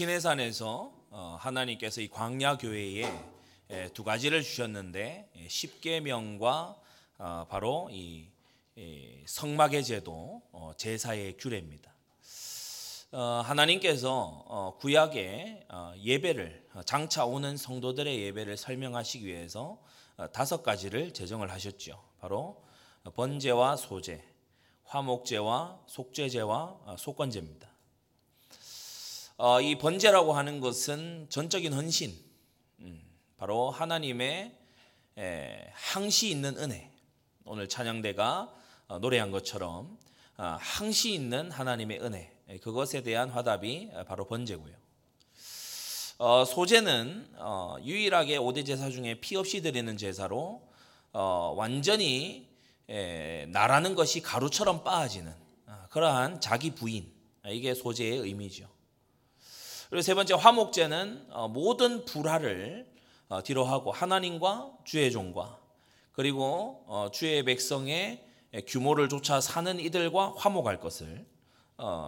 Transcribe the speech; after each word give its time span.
시내산에서 0.00 0.92
어, 1.10 1.36
하나님께서 1.38 2.00
이 2.00 2.08
광야 2.08 2.56
교회에 2.56 3.04
두 3.92 4.02
가지를 4.02 4.42
주셨는데 4.42 5.28
십계명과 5.46 6.76
어, 7.18 7.46
바로 7.50 7.90
이 7.92 8.26
성막의 9.26 9.84
제도 9.84 10.40
어, 10.52 10.72
제사의 10.78 11.36
규례입니다. 11.36 11.92
하나님께서 13.12 14.78
구약의 14.80 15.66
예배를 15.98 16.68
장차 16.86 17.26
오는 17.26 17.58
성도들의 17.58 18.22
예배를 18.22 18.56
설명하시기 18.56 19.26
위해서 19.26 19.82
다섯 20.32 20.62
가지를 20.62 21.12
제정을 21.12 21.50
하셨죠. 21.50 22.02
바로 22.20 22.64
번제와 23.16 23.76
소제, 23.76 24.24
화목제와 24.84 25.80
속죄제와 25.88 26.96
속건제입니다. 26.96 27.69
어, 29.42 29.58
이 29.62 29.78
번제라고 29.78 30.34
하는 30.34 30.60
것은 30.60 31.28
전적인 31.30 31.72
헌신, 31.72 32.14
음, 32.80 33.02
바로 33.38 33.70
하나님의 33.70 34.54
항시 35.72 36.28
있는 36.28 36.58
은혜. 36.58 36.90
오늘 37.46 37.66
찬양대가 37.66 38.54
어, 38.88 38.98
노래한 38.98 39.30
것처럼 39.30 39.96
어, 40.36 40.58
항시 40.60 41.14
있는 41.14 41.50
하나님의 41.50 42.02
은혜. 42.02 42.30
그것에 42.60 43.02
대한 43.02 43.30
화답이 43.30 43.88
바로 44.06 44.26
번제고요. 44.26 44.74
소제는 46.46 47.32
유일하게 47.82 48.36
오대 48.36 48.62
제사 48.62 48.90
중에 48.90 49.20
피 49.20 49.36
없이 49.36 49.62
드리는 49.62 49.96
제사로 49.96 50.68
완전히 51.12 52.46
나라는 53.48 53.94
것이 53.94 54.20
가루처럼 54.20 54.84
빠지는 54.84 55.32
그러한 55.88 56.42
자기 56.42 56.74
부인 56.74 57.10
이게 57.46 57.72
소제의 57.72 58.18
의미죠. 58.18 58.68
그리고 59.90 60.02
세 60.02 60.14
번째 60.14 60.34
화목제는 60.34 61.26
어, 61.30 61.48
모든 61.48 62.04
불화를 62.04 62.86
어, 63.28 63.42
뒤로 63.42 63.64
하고 63.64 63.90
하나님과 63.90 64.70
주의 64.84 65.10
종과 65.10 65.58
그리고 66.12 66.84
어, 66.86 67.08
주의 67.12 67.42
백성의 67.44 68.24
규모를 68.68 69.08
쫓아 69.08 69.40
사는 69.40 69.78
이들과 69.78 70.34
화목할 70.36 70.80
것을 70.80 71.24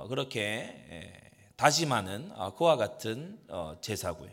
그렇게 0.08 1.20
다짐하는 1.54 2.32
그와 2.56 2.76
같은 2.76 3.38
제사고요. 3.80 4.30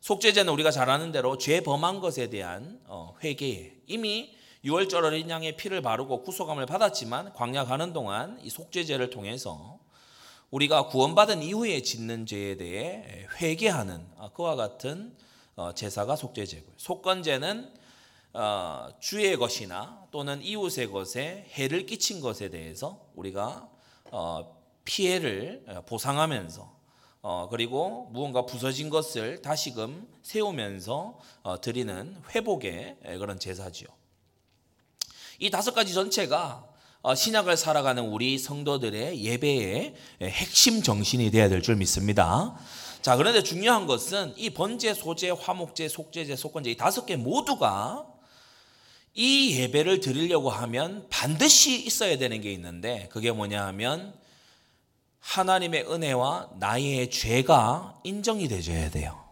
속죄제는 0.00 0.52
우리가 0.52 0.70
잘 0.70 0.88
아는 0.88 1.10
대로 1.10 1.36
죄 1.36 1.60
범한 1.60 1.98
것에 1.98 2.30
대한 2.30 2.80
회개에 3.24 3.72
이미 3.88 4.32
6월절 4.64 5.02
어린 5.02 5.28
양의 5.28 5.56
피를 5.56 5.82
바르고 5.82 6.22
구속함을 6.22 6.66
받았지만 6.66 7.32
광야 7.32 7.64
가는 7.64 7.92
동안 7.92 8.38
이 8.44 8.48
속죄제를 8.48 9.10
통해서 9.10 9.80
우리가 10.50 10.86
구원받은 10.86 11.42
이후에 11.42 11.82
짓는 11.82 12.26
죄에 12.26 12.56
대해 12.56 13.26
회개하는 13.40 14.06
아, 14.16 14.30
그와 14.30 14.56
같은 14.56 15.14
어, 15.56 15.74
제사가 15.74 16.16
속죄제고요. 16.16 16.72
속건제는 16.76 17.74
어, 18.32 18.88
주의 19.00 19.36
것이나 19.36 20.06
또는 20.10 20.42
이웃의 20.42 20.90
것에 20.90 21.46
해를 21.50 21.84
끼친 21.84 22.20
것에 22.20 22.48
대해서 22.48 23.06
우리가 23.14 23.68
어, 24.10 24.56
피해를 24.84 25.64
보상하면서 25.86 26.78
그리고 27.50 28.08
무언가 28.12 28.46
부서진 28.46 28.88
것을 28.88 29.42
다시금 29.42 30.08
세우면서 30.22 31.18
드리는 31.60 32.16
회복의 32.30 32.96
그런 33.18 33.38
제사지요. 33.38 33.86
이 35.38 35.50
다섯 35.50 35.74
가지 35.74 35.92
전체가 35.92 36.64
어, 36.64 36.67
신약을 37.14 37.56
살아가는 37.56 38.02
우리 38.02 38.38
성도들의 38.38 39.24
예배의 39.24 39.94
핵심 40.22 40.82
정신이 40.82 41.30
되어야 41.30 41.48
될 41.48 41.62
줄 41.62 41.76
믿습니다. 41.76 42.58
자, 43.02 43.16
그런데 43.16 43.42
중요한 43.42 43.86
것은 43.86 44.34
이 44.36 44.50
번제, 44.50 44.94
소제, 44.94 45.30
화목제, 45.30 45.88
속제제, 45.88 46.36
속건제 46.36 46.70
이 46.70 46.76
다섯 46.76 47.06
개 47.06 47.16
모두가 47.16 48.06
이 49.14 49.56
예배를 49.58 50.00
드리려고 50.00 50.50
하면 50.50 51.06
반드시 51.08 51.84
있어야 51.84 52.18
되는 52.18 52.40
게 52.40 52.52
있는데 52.52 53.08
그게 53.10 53.32
뭐냐 53.32 53.64
하면 53.68 54.14
하나님의 55.20 55.84
은혜와 55.90 56.50
나의 56.58 57.10
죄가 57.10 58.00
인정이 58.04 58.48
되줘야 58.48 58.90
돼요. 58.90 59.24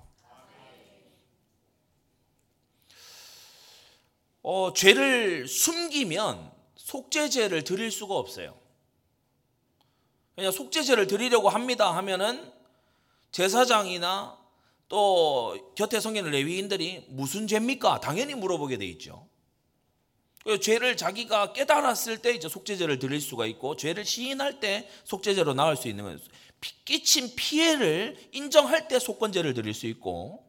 어, 4.42 4.72
죄를 4.72 5.48
숨기면 5.48 6.55
속죄제를 6.86 7.64
드릴 7.64 7.90
수가 7.90 8.14
없어요. 8.14 8.56
그냥 10.36 10.52
속죄제를 10.52 11.08
드리려고 11.08 11.48
합니다 11.48 11.96
하면은 11.96 12.52
제사장이나 13.32 14.38
또 14.88 15.72
곁에 15.74 15.98
성기는 15.98 16.30
레위인들이 16.30 17.06
무슨 17.08 17.48
죄입니까? 17.48 17.98
당연히 17.98 18.34
물어보게 18.34 18.78
돼 18.78 18.86
있죠. 18.86 19.26
죄를 20.62 20.96
자기가 20.96 21.54
깨달았을 21.54 22.18
때 22.18 22.32
이제 22.32 22.48
속죄제를 22.48 23.00
드릴 23.00 23.20
수가 23.20 23.46
있고 23.46 23.74
죄를 23.74 24.04
시인할 24.04 24.60
때 24.60 24.88
속죄제로 25.02 25.54
나올 25.54 25.76
수 25.76 25.88
있는 25.88 26.04
거예요. 26.04 26.18
끼친 26.84 27.34
피해를 27.34 28.16
인정할 28.30 28.86
때 28.86 29.00
속건제를 29.00 29.54
드릴 29.54 29.74
수 29.74 29.88
있고 29.88 30.45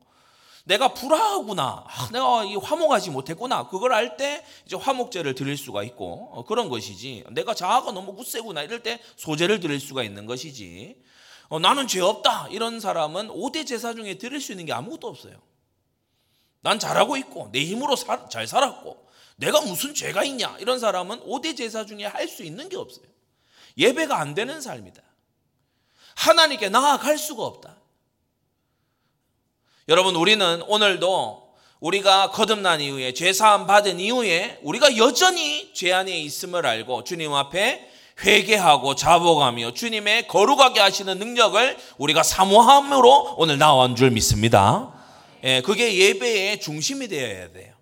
내가 0.68 0.94
불화하구나. 0.94 1.86
아, 1.88 2.10
내가 2.12 2.44
이 2.44 2.56
화목하지 2.58 3.10
못했구나. 3.12 3.70
그걸 3.70 3.94
알 3.94 4.18
때 4.18 4.44
이제 4.66 4.76
화목제를 4.76 5.34
드릴 5.34 5.56
수가 5.58 5.84
있고 5.84 6.30
어, 6.34 6.44
그런 6.44 6.68
것이지. 6.70 7.24
내가 7.32 7.54
자아가 7.54 7.92
너무 7.94 8.16
굳세구나. 8.16 8.64
이럴 8.64 8.84
때 8.84 9.00
소제를 9.16 9.62
드릴 9.62 9.80
수가 9.80 10.04
있는 10.04 10.26
것이지. 10.26 11.02
어, 11.50 11.60
나는 11.60 11.88
죄 11.88 12.02
없다. 12.02 12.48
이런 12.50 12.82
사람은 12.82 13.30
5대 13.30 13.66
제사 13.66 13.94
중에 13.94 14.18
드릴 14.18 14.42
수 14.42 14.52
있는 14.52 14.66
게 14.66 14.74
아무것도 14.74 15.08
없어요. 15.08 15.38
난 16.62 16.80
잘하고 16.80 17.16
있고 17.18 17.50
내 17.54 17.64
힘으로 17.64 17.96
사, 17.96 18.28
잘 18.28 18.46
살았고 18.46 19.08
내가 19.38 19.62
무슨 19.62 19.94
죄가 19.94 20.26
있냐. 20.26 20.58
이런 20.60 20.80
사람은 20.80 21.22
5대 21.22 21.56
제사 21.56 21.86
중에 21.86 22.04
할 22.06 22.28
수 22.28 22.44
있는 22.44 22.68
게 22.68 22.76
없어요. 22.76 23.06
예배가 23.78 24.20
안 24.20 24.34
되는 24.34 24.60
삶이다. 24.60 25.02
하나님께 26.16 26.68
나아갈 26.70 27.18
수가 27.18 27.44
없다. 27.44 27.77
여러분 29.90 30.18
우리는 30.18 30.62
오늘도 30.64 31.48
우리가 31.80 32.32
거듭난 32.32 32.82
이후에 32.82 33.14
죄사함 33.14 33.68
받은 33.68 34.02
이후에 34.02 34.60
우리가 34.62 34.98
여전히 34.98 35.72
죄 35.74 35.94
안에 35.94 36.12
있음을 36.12 36.66
알고 36.66 37.06
주님 37.06 37.34
앞에 37.34 37.90
회개하고 38.22 38.96
자복하며 38.96 39.76
주님의 39.76 40.28
거룩하게 40.28 40.82
하시는 40.82 41.18
능력을 41.18 41.78
우리가 42.00 42.24
사모함으로 42.24 43.36
오늘 43.38 43.58
나온 43.58 43.96
줄 43.96 44.12
믿습니다. 44.12 44.92
예, 45.46 45.62
그게 45.62 45.96
예배의 45.96 46.60
중심이 46.60 47.08
되어야 47.08 47.54
돼요. 47.54 47.74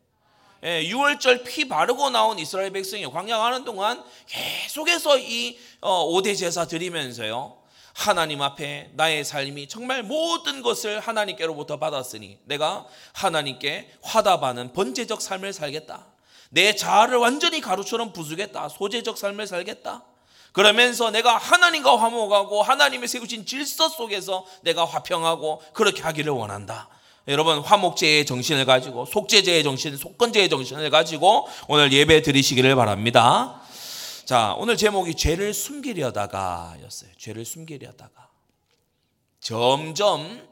예, 0.63 0.87
6월절 0.87 1.43
피 1.43 1.67
바르고 1.67 2.11
나온 2.11 2.37
이스라엘 2.37 2.69
백성이 2.69 3.07
광야 3.07 3.35
가는 3.39 3.65
동안 3.65 4.03
계속해서 4.27 5.17
이 5.17 5.57
5대 5.81 6.31
어, 6.31 6.35
제사 6.35 6.67
드리면서요. 6.67 7.64
하나님 7.95 8.41
앞에 8.41 8.89
나의 8.93 9.23
삶이 9.23 9.69
정말 9.69 10.03
모든 10.03 10.61
것을 10.61 10.99
하나님께로부터 10.99 11.79
받았으니 11.79 12.37
내가 12.43 12.85
하나님께 13.13 13.89
화답하는 14.01 14.73
번제적 14.73 15.21
삶을 15.21 15.53
살겠다. 15.53 16.05
내 16.49 16.75
자아를 16.75 17.17
완전히 17.17 17.61
가루처럼 17.61 18.11
부수겠다. 18.11 18.67
소재적 18.67 19.17
삶을 19.17 19.47
살겠다. 19.47 20.03
그러면서 20.51 21.09
내가 21.09 21.37
하나님과 21.37 21.97
화목하고 21.97 22.63
하나님의 22.63 23.07
세우신 23.07 23.45
질서 23.45 23.87
속에서 23.87 24.45
내가 24.61 24.83
화평하고 24.83 25.61
그렇게 25.73 26.01
하기를 26.01 26.33
원한다. 26.33 26.89
여러분 27.29 27.59
화목제의 27.59 28.25
정신을 28.25 28.65
가지고 28.65 29.05
속죄제의 29.05 29.63
정신, 29.63 29.95
속건제의 29.95 30.49
정신을 30.49 30.89
가지고 30.89 31.47
오늘 31.69 31.93
예배 31.93 32.23
드리시기를 32.23 32.75
바랍니다. 32.75 33.61
자, 34.25 34.55
오늘 34.57 34.75
제목이 34.75 35.13
죄를 35.13 35.53
숨기려다가 35.53 36.75
였어요. 36.81 37.11
죄를 37.15 37.45
숨기려다가. 37.45 38.31
점점 39.39 40.49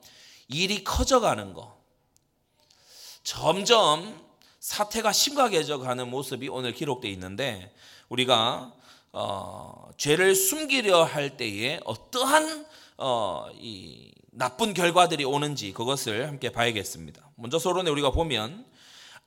일이 0.48 0.84
커져가는 0.84 1.54
거. 1.56 1.76
점점 3.24 4.24
사태가 4.60 5.12
심각해져 5.12 5.80
가는 5.80 6.08
모습이 6.08 6.50
오늘 6.50 6.72
기록되어 6.72 7.10
있는데 7.10 7.74
우리가 8.10 8.72
어, 9.12 9.90
죄를 9.98 10.36
숨기려 10.36 11.04
할 11.04 11.36
때에 11.36 11.80
어떠한 11.84 12.68
어, 12.98 13.48
이 13.56 14.12
나쁜 14.30 14.76
결과들이 14.76 15.26
오는지 15.26 15.74
그것을 15.74 16.28
함께 16.28 16.52
봐야겠습니다. 16.52 17.28
먼저 17.38 17.58
서론에 17.58 17.90
우리가 17.90 18.12
보면 18.12 18.72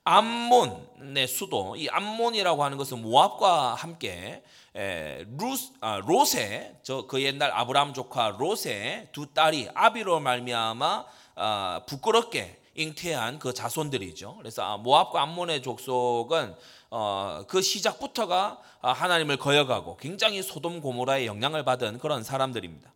암몬의 0.06 1.26
수도 1.26 1.74
이 1.76 1.88
암몬이라고 1.88 2.62
하는 2.62 2.78
것은 2.78 3.02
모압과 3.02 3.74
함께 3.74 4.42
루스, 4.72 5.72
아, 5.80 6.00
롯의 6.04 6.76
저 6.82 7.06
그 7.08 7.22
옛날 7.22 7.50
아브라함 7.50 7.92
조카 7.92 8.28
롯의 8.38 9.08
두 9.12 9.26
딸이 9.32 9.70
아비로 9.74 10.20
말미암아 10.20 11.04
아, 11.34 11.80
부끄럽게 11.86 12.60
잉태한 12.74 13.38
그 13.38 13.52
자손들이죠. 13.52 14.36
그래서 14.38 14.62
아, 14.62 14.76
모압과 14.76 15.22
암몬의 15.22 15.62
족속은 15.62 16.54
어, 16.90 17.42
그 17.48 17.60
시작부터가 17.60 18.60
아, 18.82 18.92
하나님을 18.92 19.38
거역하고 19.38 19.96
굉장히 19.96 20.42
소돔 20.42 20.82
고모라의 20.82 21.26
영향을 21.26 21.64
받은 21.64 21.98
그런 21.98 22.22
사람들입니다. 22.22 22.92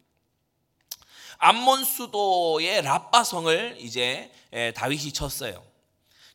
암몬 1.38 1.84
수도의 1.84 2.82
랍바성을 2.82 3.76
이제 3.78 4.30
다윗이 4.74 5.12
쳤어요. 5.12 5.69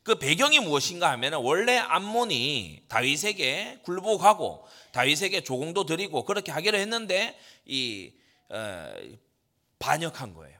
그 0.06 0.14
배경이 0.14 0.60
무엇인가 0.60 1.10
하면 1.10 1.34
원래 1.34 1.78
암몬이 1.78 2.84
다윗에게 2.86 3.80
굴복하고 3.82 4.64
다윗에게 4.92 5.42
조공도 5.42 5.84
드리고 5.84 6.24
그렇게 6.24 6.52
하기로 6.52 6.78
했는데 6.78 7.36
이 7.64 8.12
어, 8.48 8.94
반역한 9.80 10.32
거예요. 10.32 10.56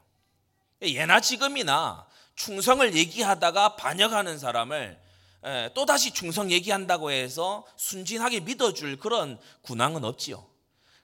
예나 0.82 1.20
지금이나 1.20 2.08
충성을 2.34 2.92
얘기하다가 2.96 3.76
반역하는 3.76 4.36
사람을 4.36 4.98
또 5.74 5.86
다시 5.86 6.10
충성 6.10 6.50
얘기한다고 6.50 7.12
해서 7.12 7.64
순진하게 7.76 8.40
믿어줄 8.40 8.98
그런 8.98 9.38
군왕은 9.62 10.04
없지요. 10.04 10.44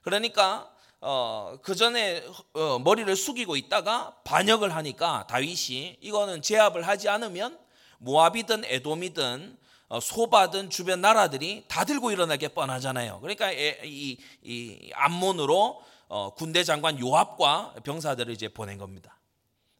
그러니까 0.01 0.69
어, 0.99 1.59
그 1.61 1.75
전에 1.75 2.25
어, 2.53 2.79
머리를 2.79 3.15
숙이고 3.15 3.55
있다가 3.55 4.17
반역을 4.25 4.75
하니까 4.75 5.27
다윗이 5.29 5.99
이거는 6.01 6.41
제압을 6.41 6.85
하지 6.85 7.07
않으면 7.07 7.62
모압이든 8.03 8.65
에돔이든 8.65 9.57
어, 9.89 9.99
소바든 9.99 10.69
주변 10.69 11.01
나라들이 11.01 11.65
다 11.67 11.85
들고 11.85 12.11
일어나게 12.11 12.49
뻔하잖아요. 12.49 13.19
그러니까 13.21 13.51
이, 13.51 14.17
이 14.41 14.91
암몬으로 14.93 15.83
어, 16.07 16.33
군대 16.33 16.63
장관 16.63 16.99
요압과 16.99 17.75
병사들을 17.83 18.33
이제 18.33 18.47
보낸 18.47 18.77
겁니다. 18.77 19.19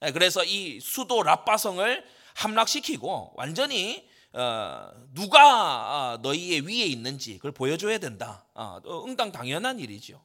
예, 0.06 0.12
그래서 0.12 0.44
이 0.44 0.80
수도 0.80 1.24
라빠성을 1.24 2.04
함락시키고 2.36 3.34
완전히 3.36 4.08
어, 4.34 4.90
누가 5.14 6.18
너희의 6.22 6.62
위에 6.68 6.86
있는지 6.86 7.38
그걸 7.38 7.52
보여줘야 7.52 7.98
된다. 7.98 8.46
응당 8.86 9.32
당연한 9.32 9.80
일이죠. 9.80 10.24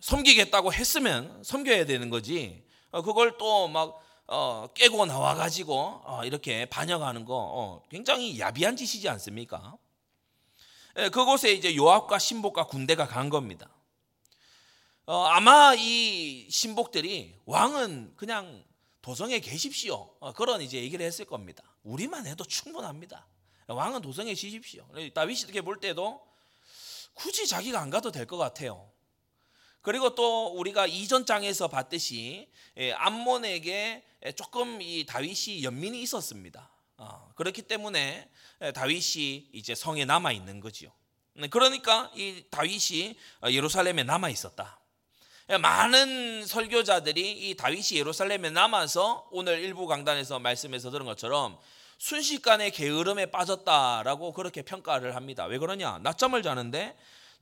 섬기겠다고 0.00 0.72
했으면 0.72 1.42
섬겨야 1.44 1.86
되는 1.86 2.10
거지. 2.10 2.64
그걸 2.90 3.38
또막 3.38 4.00
어, 4.34 4.66
깨고 4.72 5.04
나와 5.04 5.34
가지고 5.34 6.00
어, 6.04 6.24
이렇게 6.24 6.64
반영하는 6.66 7.26
거 7.26 7.34
어, 7.36 7.82
굉장히 7.90 8.38
야비한 8.40 8.76
짓이지 8.76 9.06
않습니까? 9.10 9.76
예, 10.98 11.10
그곳에 11.10 11.52
이제 11.52 11.76
요압과 11.76 12.18
신복과 12.18 12.66
군대가 12.66 13.06
간 13.06 13.28
겁니다. 13.28 13.68
어, 15.04 15.24
아마 15.24 15.74
이 15.76 16.48
신복들이 16.50 17.34
왕은 17.44 18.14
그냥 18.16 18.64
도성에 19.02 19.40
계십시오. 19.40 20.14
어, 20.20 20.32
그런 20.32 20.62
이제 20.62 20.78
얘기를 20.78 21.04
했을 21.04 21.26
겁니다. 21.26 21.62
우리만 21.82 22.26
해도 22.26 22.42
충분합니다. 22.44 23.26
왕은 23.66 24.00
도성에 24.00 24.32
계십시오. 24.32 24.86
다윗이 25.14 25.40
이렇게 25.40 25.60
볼 25.60 25.78
때도 25.80 26.26
굳이 27.14 27.46
자기가 27.46 27.80
안 27.80 27.90
가도 27.90 28.10
될 28.10 28.26
것 28.26 28.38
같아요. 28.38 28.90
그리고 29.82 30.14
또 30.14 30.46
우리가 30.46 30.86
이전 30.86 31.26
장에서 31.26 31.68
봤듯이 31.68 32.48
예, 32.78 32.92
암몬에게 32.92 34.04
조금 34.36 34.80
이 34.80 35.04
다윗이 35.04 35.64
연민이 35.64 36.00
있었습니다. 36.02 36.70
어, 36.96 37.32
그렇기 37.34 37.62
때문에 37.62 38.28
예, 38.62 38.72
다윗이 38.72 39.50
이제 39.52 39.74
성에 39.74 40.04
남아 40.04 40.32
있는 40.32 40.60
거지요. 40.60 40.90
네, 41.34 41.48
그러니까 41.48 42.10
이 42.14 42.44
다윗이 42.50 43.16
예루살렘에 43.50 44.04
남아 44.04 44.30
있었다. 44.30 44.78
예, 45.50 45.56
많은 45.56 46.46
설교자들이 46.46 47.50
이 47.50 47.56
다윗이 47.56 47.98
예루살렘에 47.98 48.50
남아서 48.50 49.28
오늘 49.32 49.58
일부 49.58 49.88
강단에서 49.88 50.38
말씀에서 50.38 50.90
들은 50.90 51.04
것처럼 51.06 51.58
순식간에 51.98 52.70
게으름에 52.70 53.26
빠졌다라고 53.26 54.32
그렇게 54.32 54.62
평가를 54.62 55.16
합니다. 55.16 55.44
왜 55.46 55.58
그러냐? 55.58 55.98
낮잠을 56.02 56.42
자는데 56.42 56.96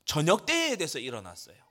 저녁 0.07 0.47
때에 0.47 0.77
대해서 0.77 0.99
일어났어요. 0.99 1.70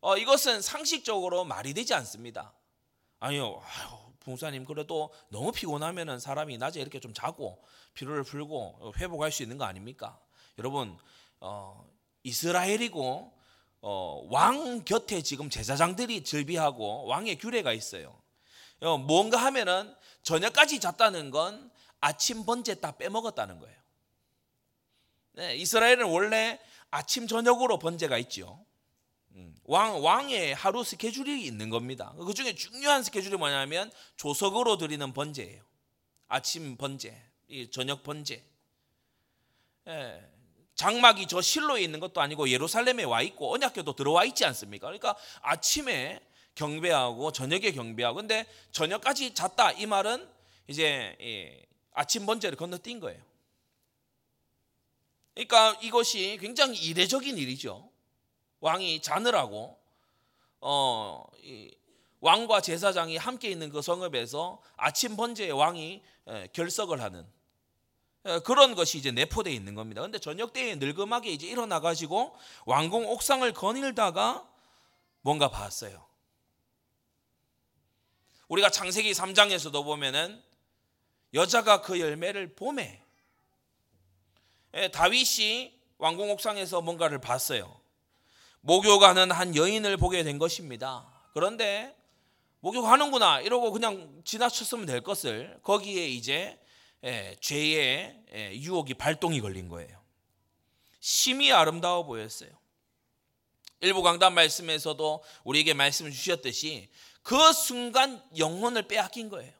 어, 0.00 0.16
이것은 0.16 0.62
상식적으로 0.62 1.44
말이 1.44 1.74
되지 1.74 1.94
않습니다. 1.94 2.52
아니요, 3.18 3.60
부사님 4.20 4.64
그래도 4.64 5.12
너무 5.28 5.52
피곤하면은 5.52 6.20
사람이 6.20 6.58
낮에 6.58 6.80
이렇게 6.80 7.00
좀 7.00 7.14
자고 7.14 7.62
피로를 7.94 8.22
풀고 8.24 8.92
회복할 8.98 9.32
수 9.32 9.42
있는 9.42 9.58
거 9.58 9.64
아닙니까? 9.64 10.20
여러분 10.58 10.96
어, 11.40 11.88
이스라엘이고 12.22 13.32
어, 13.80 14.26
왕 14.30 14.84
곁에 14.84 15.22
지금 15.22 15.48
제사장들이 15.50 16.24
즐비하고 16.24 17.06
왕의 17.06 17.38
규례가 17.38 17.72
있어요. 17.72 18.20
어, 18.80 18.98
뭔가 18.98 19.38
하면은 19.38 19.94
저녁까지 20.22 20.80
잤다는 20.80 21.30
건 21.30 21.70
아침 22.00 22.44
번제 22.44 22.76
딱 22.76 22.98
빼먹었다는 22.98 23.58
거예요. 23.58 23.78
네, 25.32 25.56
이스라엘은 25.56 26.04
원래 26.04 26.60
아침 26.90 27.26
저녁으로 27.26 27.78
번제가 27.78 28.18
있죠. 28.18 28.64
음, 29.68 29.72
왕 29.72 30.02
왕의 30.02 30.54
하루 30.54 30.82
스케줄이 30.82 31.44
있는 31.44 31.68
겁니다. 31.70 32.14
그 32.16 32.32
중에 32.32 32.54
중요한 32.54 33.02
스케줄이 33.02 33.36
뭐냐면 33.36 33.92
조석으로 34.16 34.78
드리는 34.78 35.12
번제예요. 35.12 35.62
아침 36.26 36.76
번제, 36.76 37.14
저녁 37.70 38.02
번제. 38.02 38.44
예, 39.88 40.30
장막이 40.74 41.26
저 41.26 41.40
실로에 41.40 41.82
있는 41.82 42.00
것도 42.00 42.20
아니고 42.20 42.50
예루살렘에 42.50 43.04
와 43.04 43.22
있고 43.22 43.54
언약궤도 43.54 43.94
들어와 43.94 44.24
있지 44.24 44.44
않습니까? 44.44 44.86
그러니까 44.86 45.16
아침에 45.40 46.20
경배하고 46.54 47.32
저녁에 47.32 47.72
경배하고 47.72 48.16
근데 48.16 48.46
저녁까지 48.72 49.34
잤다 49.34 49.72
이 49.72 49.86
말은 49.86 50.28
이제 50.66 51.66
아침 51.92 52.26
번제를 52.26 52.56
건너뛴 52.56 53.00
거예요. 53.00 53.22
그러니까 55.34 55.78
이것이 55.82 56.36
굉장히 56.40 56.78
이례적인 56.78 57.38
일이죠. 57.38 57.87
왕이 58.60 59.02
자느라고 59.02 59.78
어, 60.60 61.24
왕과 62.20 62.60
제사장이 62.60 63.16
함께 63.16 63.50
있는 63.50 63.70
그 63.70 63.80
성읍에서 63.80 64.60
아침 64.76 65.16
번제에 65.16 65.50
왕이 65.50 66.02
결석을 66.52 67.00
하는 67.00 67.26
그런 68.44 68.74
것이 68.74 68.98
이제 68.98 69.10
내포되어 69.12 69.52
있는 69.52 69.74
겁니다. 69.74 70.02
근데 70.02 70.18
저녁 70.18 70.52
때에 70.52 70.74
늙음하게 70.74 71.30
이제 71.30 71.46
일어나 71.46 71.80
가지고 71.80 72.36
왕궁 72.66 73.06
옥상을 73.08 73.50
거닐다가 73.52 74.46
뭔가 75.20 75.48
봤어요. 75.48 76.06
우리가 78.48 78.70
창세기 78.70 79.12
3장에서도 79.12 79.84
보면은 79.84 80.42
여자가 81.34 81.82
그 81.82 82.00
열매를 82.00 82.54
봄에 82.54 83.02
다윗이 84.92 85.78
왕궁 85.98 86.30
옥상에서 86.30 86.80
뭔가를 86.80 87.20
봤어요. 87.20 87.77
목욕하는 88.60 89.30
한 89.30 89.54
여인을 89.56 89.96
보게 89.96 90.22
된 90.22 90.38
것입니다. 90.38 91.06
그런데 91.32 91.96
목욕하는구나 92.60 93.40
이러고 93.40 93.70
그냥 93.72 94.22
지나쳤으면 94.24 94.86
될 94.86 95.00
것을 95.00 95.58
거기에 95.62 96.08
이제 96.08 96.58
예, 97.04 97.36
죄의 97.40 98.24
예, 98.34 98.52
유혹이 98.54 98.94
발동이 98.94 99.40
걸린 99.40 99.68
거예요. 99.68 100.02
심히 101.00 101.52
아름다워 101.52 102.04
보였어요. 102.04 102.50
일부 103.80 104.02
강단 104.02 104.34
말씀에서도 104.34 105.22
우리에게 105.44 105.74
말씀을 105.74 106.10
주셨듯이 106.10 106.90
그 107.22 107.52
순간 107.52 108.22
영혼을 108.36 108.82
빼앗긴 108.88 109.28
거예요. 109.28 109.52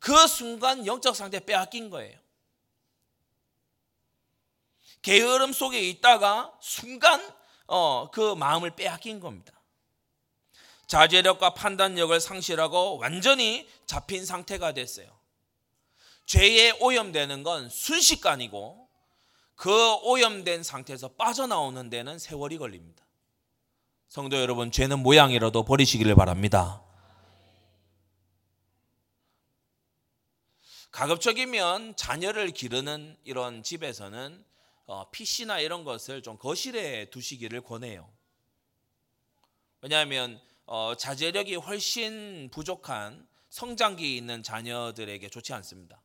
그 0.00 0.26
순간 0.26 0.86
영적 0.86 1.14
상태 1.14 1.38
빼앗긴 1.38 1.90
거예요. 1.90 2.18
게으름 5.02 5.52
속에 5.52 5.80
있다가 5.88 6.52
순간 6.60 7.22
어, 7.70 8.10
그 8.10 8.34
마음을 8.34 8.70
빼앗긴 8.70 9.20
겁니다. 9.20 9.52
자제력과 10.88 11.54
판단력을 11.54 12.18
상실하고 12.18 12.98
완전히 12.98 13.68
잡힌 13.86 14.26
상태가 14.26 14.72
됐어요. 14.72 15.08
죄에 16.26 16.72
오염되는 16.80 17.44
건 17.44 17.68
순식간이고 17.68 18.88
그 19.54 19.94
오염된 20.02 20.64
상태에서 20.64 21.08
빠져나오는 21.12 21.88
데는 21.90 22.18
세월이 22.18 22.58
걸립니다. 22.58 23.04
성도 24.08 24.36
여러분, 24.40 24.72
죄는 24.72 24.98
모양이라도 24.98 25.64
버리시기를 25.64 26.16
바랍니다. 26.16 26.82
가급적이면 30.90 31.94
자녀를 31.94 32.50
기르는 32.50 33.16
이런 33.22 33.62
집에서는 33.62 34.44
어, 34.44 34.49
PC나 35.12 35.60
이런 35.60 35.84
것을 35.84 36.22
좀 36.22 36.36
거실에 36.38 37.10
두시기를 37.10 37.60
권해요. 37.60 38.10
왜냐하면 39.82 40.40
어, 40.66 40.94
자제력이 40.96 41.54
훨씬 41.56 42.50
부족한 42.52 43.26
성장기에 43.50 44.16
있는 44.16 44.42
자녀들에게 44.42 45.28
좋지 45.28 45.52
않습니다. 45.54 46.00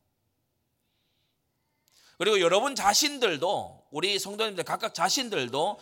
그리고 2.18 2.40
여러분 2.40 2.74
자신들도 2.74 3.88
우리 3.90 4.18
성도님들 4.18 4.64
각각 4.64 4.94
자신들도 4.94 5.78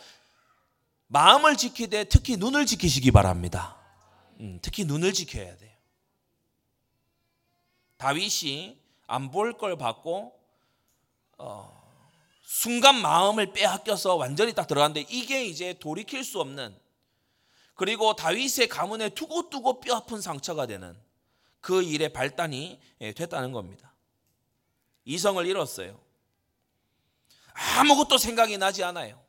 마음을 1.07 1.57
지키되 1.57 2.05
특히 2.05 2.37
눈을 2.37 2.67
지키시기 2.67 3.11
바랍니다. 3.13 3.79
음, 4.41 4.59
특히 4.63 4.85
눈을 4.85 5.13
지켜야 5.13 5.57
돼요. 5.57 5.73
다윗이 7.99 8.79
안 9.07 9.31
볼 9.31 9.57
걸 9.57 9.77
받고 9.79 10.39
어, 11.39 11.84
순간 12.45 13.01
마음을 13.01 13.53
빼앗겨서 13.53 14.17
완전히 14.17 14.53
딱 14.53 14.67
들어갔는데 14.67 15.07
이게 15.11 15.45
이제 15.45 15.75
돌이킬 15.81 16.23
수 16.23 16.41
없는 16.41 16.79
그리고 17.75 18.15
다윗의 18.15 18.69
가문에 18.69 19.09
두고두고 19.09 19.81
뼈아픈 19.81 20.21
상처가 20.21 20.67
되는 20.67 20.97
그 21.61 21.83
일의 21.83 22.13
발단이 22.13 22.79
예, 23.01 23.13
됐다는 23.13 23.53
겁니다. 23.53 23.93
이성을 25.07 25.45
잃었어요. 25.47 25.99
아무것도 27.79 28.19
생각이 28.19 28.59
나지 28.59 28.85
않아요. 28.85 29.21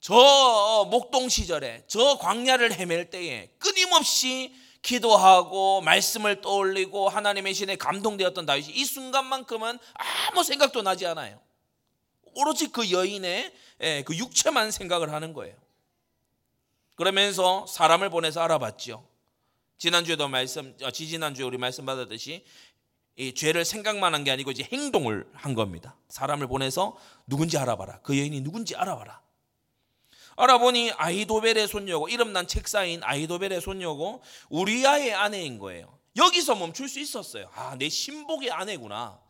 저 0.00 0.88
목동 0.90 1.28
시절에 1.28 1.84
저 1.86 2.18
광야를 2.18 2.72
헤맬 2.72 3.10
때에 3.10 3.50
끊임없이 3.58 4.54
기도하고 4.82 5.82
말씀을 5.82 6.40
떠올리고 6.40 7.08
하나님의 7.08 7.54
신에 7.54 7.76
감동되었던 7.76 8.46
다윗이 8.46 8.70
이 8.70 8.84
순간만큼은 8.84 9.78
아무 9.94 10.42
생각도 10.42 10.82
나지 10.82 11.06
않아요. 11.06 11.40
오로지 12.34 12.68
그 12.68 12.90
여인의 12.90 13.52
예, 13.82 14.02
그 14.06 14.16
육체만 14.16 14.70
생각을 14.70 15.12
하는 15.12 15.32
거예요. 15.32 15.56
그러면서 16.96 17.66
사람을 17.66 18.10
보내서 18.10 18.42
알아봤죠. 18.42 19.06
지난주에도 19.78 20.28
말씀, 20.28 20.76
어, 20.82 20.90
지지난주에 20.90 21.44
우리 21.46 21.56
말씀 21.56 21.86
받았듯이 21.86 22.44
이 23.16 23.34
죄를 23.34 23.64
생각만 23.64 24.14
한 24.14 24.24
게 24.24 24.30
아니고 24.30 24.50
이제 24.50 24.66
행동을 24.70 25.26
한 25.32 25.54
겁니다. 25.54 25.96
사람을 26.10 26.46
보내서 26.46 26.96
누군지 27.26 27.56
알아봐라. 27.58 28.00
그 28.02 28.18
여인이 28.18 28.42
누군지 28.42 28.76
알아봐라. 28.76 29.20
알아보니 30.36 30.92
아이도벨의 30.92 31.68
손녀고 31.68 32.08
이름난 32.08 32.46
책사인 32.46 33.02
아이도벨의 33.02 33.60
손녀고 33.60 34.22
우리아의 34.50 35.12
아내인 35.14 35.58
거예요. 35.58 35.98
여기서 36.16 36.54
멈출 36.54 36.88
수 36.88 36.98
있었어요. 37.00 37.50
아, 37.54 37.76
내 37.78 37.88
신복의 37.88 38.50
아내구나. 38.50 39.20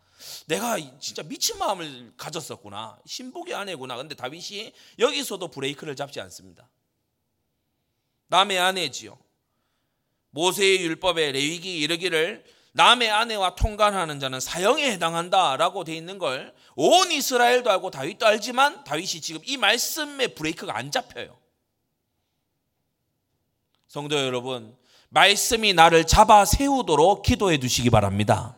내가 0.46 0.78
진짜 0.98 1.22
미친 1.22 1.58
마음을 1.58 2.12
가졌었구나. 2.16 2.98
신복의 3.06 3.54
아내구나. 3.54 3.96
근데 3.96 4.14
다윗이 4.14 4.72
여기서도 4.98 5.48
브레이크를 5.48 5.96
잡지 5.96 6.20
않습니다. 6.20 6.68
남의 8.28 8.58
아내지요. 8.58 9.18
모세의 10.30 10.82
율법에 10.82 11.32
레위기 11.32 11.78
이르기를 11.78 12.44
남의 12.72 13.10
아내와 13.10 13.56
통관하는 13.56 14.20
자는 14.20 14.38
사형에 14.38 14.92
해당한다라고 14.92 15.84
돼 15.84 15.96
있는 15.96 16.18
걸 16.18 16.54
온 16.82 17.10
이스라엘도 17.10 17.70
알고 17.70 17.90
다윗도 17.90 18.26
알지만 18.26 18.84
다윗이 18.84 19.20
지금 19.20 19.42
이 19.44 19.56
말씀에 19.56 20.28
브레이크가 20.28 20.76
안 20.76 20.90
잡혀요. 20.90 21.36
성도 23.88 24.16
여러분, 24.16 24.76
말씀이 25.08 25.74
나를 25.74 26.06
잡아 26.06 26.44
세우도록 26.44 27.22
기도해 27.22 27.58
두시기 27.58 27.90
바랍니다. 27.90 28.56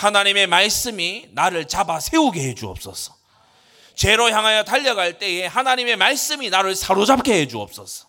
하나님의 0.00 0.46
말씀이 0.46 1.28
나를 1.32 1.68
잡아 1.68 2.00
세우게 2.00 2.40
해 2.40 2.54
주옵소서. 2.54 3.14
죄로 3.94 4.30
향하여 4.30 4.64
달려갈 4.64 5.18
때에 5.18 5.44
하나님의 5.44 5.96
말씀이 5.96 6.48
나를 6.48 6.74
사로잡게 6.74 7.34
해 7.34 7.46
주옵소서. 7.46 8.08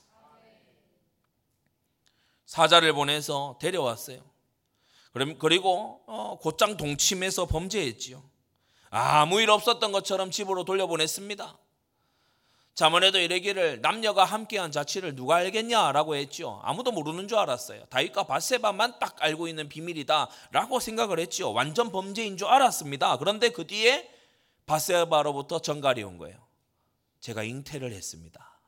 사자를 2.45 2.93
보내서 2.93 3.57
데려왔어요. 3.59 4.21
그리고 5.37 6.01
어, 6.07 6.37
곧장 6.41 6.77
동침해서 6.77 7.45
범죄했지요. 7.47 8.23
아무 8.89 9.41
일 9.41 9.49
없었던 9.49 9.91
것처럼 9.91 10.31
집으로 10.31 10.63
돌려보냈습니다. 10.63 11.57
자문에도 12.73 13.19
이르기를 13.19 13.81
남녀가 13.81 14.23
함께한 14.23 14.71
자취를 14.71 15.15
누가 15.15 15.35
알겠냐라고 15.37 16.15
했죠. 16.15 16.61
아무도 16.63 16.91
모르는 16.91 17.27
줄 17.27 17.37
알았어요. 17.37 17.85
다윗과 17.85 18.23
바세바만 18.23 18.99
딱 18.99 19.21
알고 19.21 19.47
있는 19.47 19.67
비밀이다라고 19.67 20.79
생각을 20.79 21.19
했죠. 21.19 21.51
완전 21.51 21.91
범죄인 21.91 22.37
줄 22.37 22.47
알았습니다. 22.47 23.17
그런데 23.17 23.49
그 23.49 23.67
뒤에 23.67 24.09
바세바로부터 24.65 25.59
전갈이 25.59 26.01
온 26.03 26.17
거예요. 26.17 26.37
제가 27.19 27.43
잉태를 27.43 27.91
했습니다. 27.91 28.59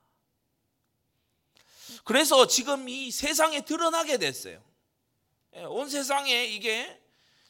그래서 2.04 2.48
지금 2.48 2.90
이 2.90 3.10
세상에 3.10 3.62
드러나게 3.62 4.18
됐어요. 4.18 4.62
예, 5.56 5.64
온 5.64 5.90
세상에 5.90 6.46
이게 6.46 7.00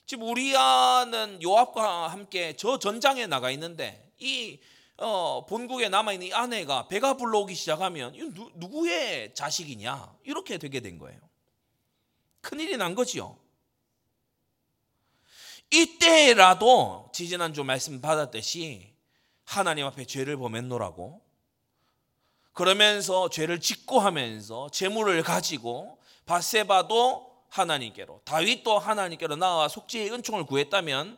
지금 0.05 0.27
우리아는 0.27 1.41
요압과 1.41 2.09
함께 2.09 2.55
저 2.57 2.77
전장에 2.77 3.25
나가 3.25 3.49
있는데 3.51 4.11
이 4.19 4.59
어, 4.97 5.45
본국에 5.47 5.89
남아 5.89 6.13
있는 6.13 6.27
이 6.27 6.33
아내가 6.33 6.87
배가 6.87 7.15
불러오기 7.15 7.55
시작하면 7.55 8.13
이 8.15 8.19
누, 8.33 8.51
누구의 8.55 9.33
자식이냐 9.33 10.15
이렇게 10.23 10.57
되게 10.57 10.79
된 10.79 10.99
거예요. 10.99 11.19
큰 12.41 12.59
일이 12.59 12.77
난 12.77 12.93
거지요. 12.93 13.37
이때라도 15.71 17.09
지지난주 17.13 17.63
말씀 17.63 17.99
받았듯이 17.99 18.93
하나님 19.45 19.85
앞에 19.87 20.05
죄를 20.05 20.37
범했노라고 20.37 21.21
그러면서 22.53 23.29
죄를 23.29 23.59
짓고 23.59 23.99
하면서 23.99 24.69
재물을 24.69 25.23
가지고 25.23 25.97
바세바도 26.27 27.33
하나님께로 27.49 28.21
다윗도 28.23 28.77
하나님께로 28.77 29.35
나와 29.35 29.67
속죄의 29.67 30.11
은총을 30.11 30.45
구했다면 30.45 31.17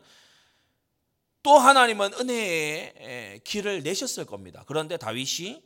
또 1.46 1.60
하나님은 1.60 2.12
은혜의 2.14 3.40
길을 3.44 3.84
내셨을 3.84 4.24
겁니다. 4.24 4.64
그런데 4.66 4.96
다윗이 4.96 5.62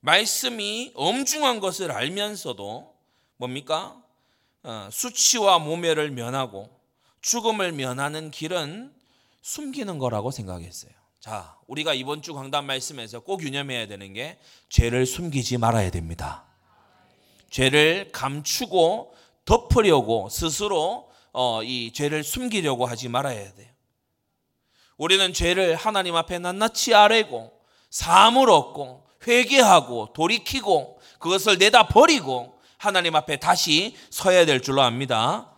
말씀이 0.00 0.92
엄중한 0.94 1.60
것을 1.60 1.92
알면서도 1.92 2.94
뭡니까? 3.36 4.02
어, 4.62 4.88
수치와 4.90 5.58
모멸을 5.58 6.12
면하고 6.12 6.70
죽음을 7.20 7.72
면하는 7.72 8.30
길은 8.30 8.90
숨기는 9.42 9.98
거라고 9.98 10.30
생각했어요. 10.30 10.92
자, 11.20 11.58
우리가 11.66 11.92
이번 11.92 12.22
주 12.22 12.32
강단 12.32 12.64
말씀에서 12.64 13.20
꼭 13.20 13.42
유념해야 13.42 13.86
되는 13.86 14.14
게 14.14 14.38
죄를 14.70 15.04
숨기지 15.04 15.58
말아야 15.58 15.90
됩니다. 15.90 16.46
죄를 17.50 18.12
감추고 18.12 19.14
덮으려고 19.44 20.30
스스로 20.30 21.10
어, 21.34 21.62
이 21.62 21.92
죄를 21.92 22.24
숨기려고 22.24 22.86
하지 22.86 23.10
말아야 23.10 23.52
돼요. 23.52 23.68
우리는 24.98 25.32
죄를 25.32 25.76
하나님 25.76 26.16
앞에 26.16 26.38
낱낱이 26.40 26.94
아뢰고 26.94 27.58
사함을 27.88 28.50
얻고 28.50 29.06
회개하고 29.26 30.12
돌이키고 30.12 31.00
그것을 31.18 31.58
내다 31.58 31.88
버리고 31.88 32.60
하나님 32.76 33.16
앞에 33.16 33.38
다시 33.38 33.96
서야 34.10 34.44
될 34.44 34.60
줄로 34.60 34.82
압니다. 34.82 35.54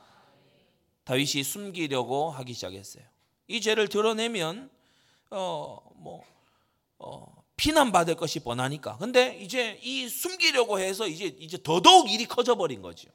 다윗이 1.04 1.42
숨기려고 1.42 2.30
하기 2.30 2.54
시작했어요. 2.54 3.02
이 3.48 3.60
죄를 3.60 3.88
드러내면 3.88 4.70
어뭐 5.30 6.22
어, 6.98 7.44
피난 7.56 7.92
받을 7.92 8.14
것이 8.14 8.40
뻔하니까. 8.40 8.98
근데 8.98 9.38
이제 9.40 9.78
이 9.82 10.08
숨기려고 10.08 10.78
해서 10.78 11.06
이제 11.06 11.26
이제 11.40 11.58
더더욱 11.62 12.10
일이 12.10 12.26
커져 12.26 12.54
버린 12.54 12.82
거죠. 12.82 13.08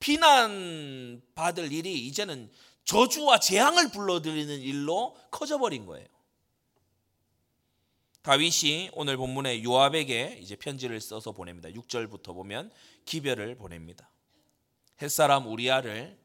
비난 0.00 1.22
받을 1.34 1.72
일이 1.72 2.06
이제는 2.06 2.50
저주와 2.84 3.38
재앙을 3.38 3.90
불러들이는 3.90 4.60
일로 4.60 5.16
커져버린 5.30 5.86
거예요. 5.86 6.06
다윗이 8.22 8.90
오늘 8.92 9.16
본문에 9.16 9.62
요압에게 9.64 10.38
이제 10.42 10.56
편지를 10.56 11.00
써서 11.00 11.32
보냅니다. 11.32 11.68
6절부터 11.70 12.34
보면 12.34 12.70
기별을 13.06 13.56
보냅니다. 13.56 14.10
햇사람 15.00 15.46
우리아를 15.46 16.18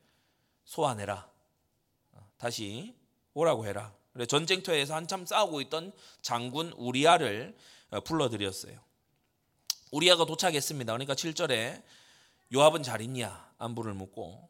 소환해라. 0.66 1.30
다시 2.38 2.96
오라고 3.34 3.66
해라. 3.66 3.94
전쟁터에서 4.28 4.96
한참 4.96 5.26
싸우고 5.26 5.62
있던 5.62 5.94
장군 6.22 6.74
우리아를 6.74 7.56
불러들였어요. 8.04 8.78
우리아가 9.92 10.26
도착했습니다. 10.26 10.92
그러니까 10.92 11.14
7절에 11.14 11.82
요압은 12.54 12.84
잘 12.84 13.02
있냐? 13.02 13.54
안부를 13.58 13.94
묻고 13.94 14.50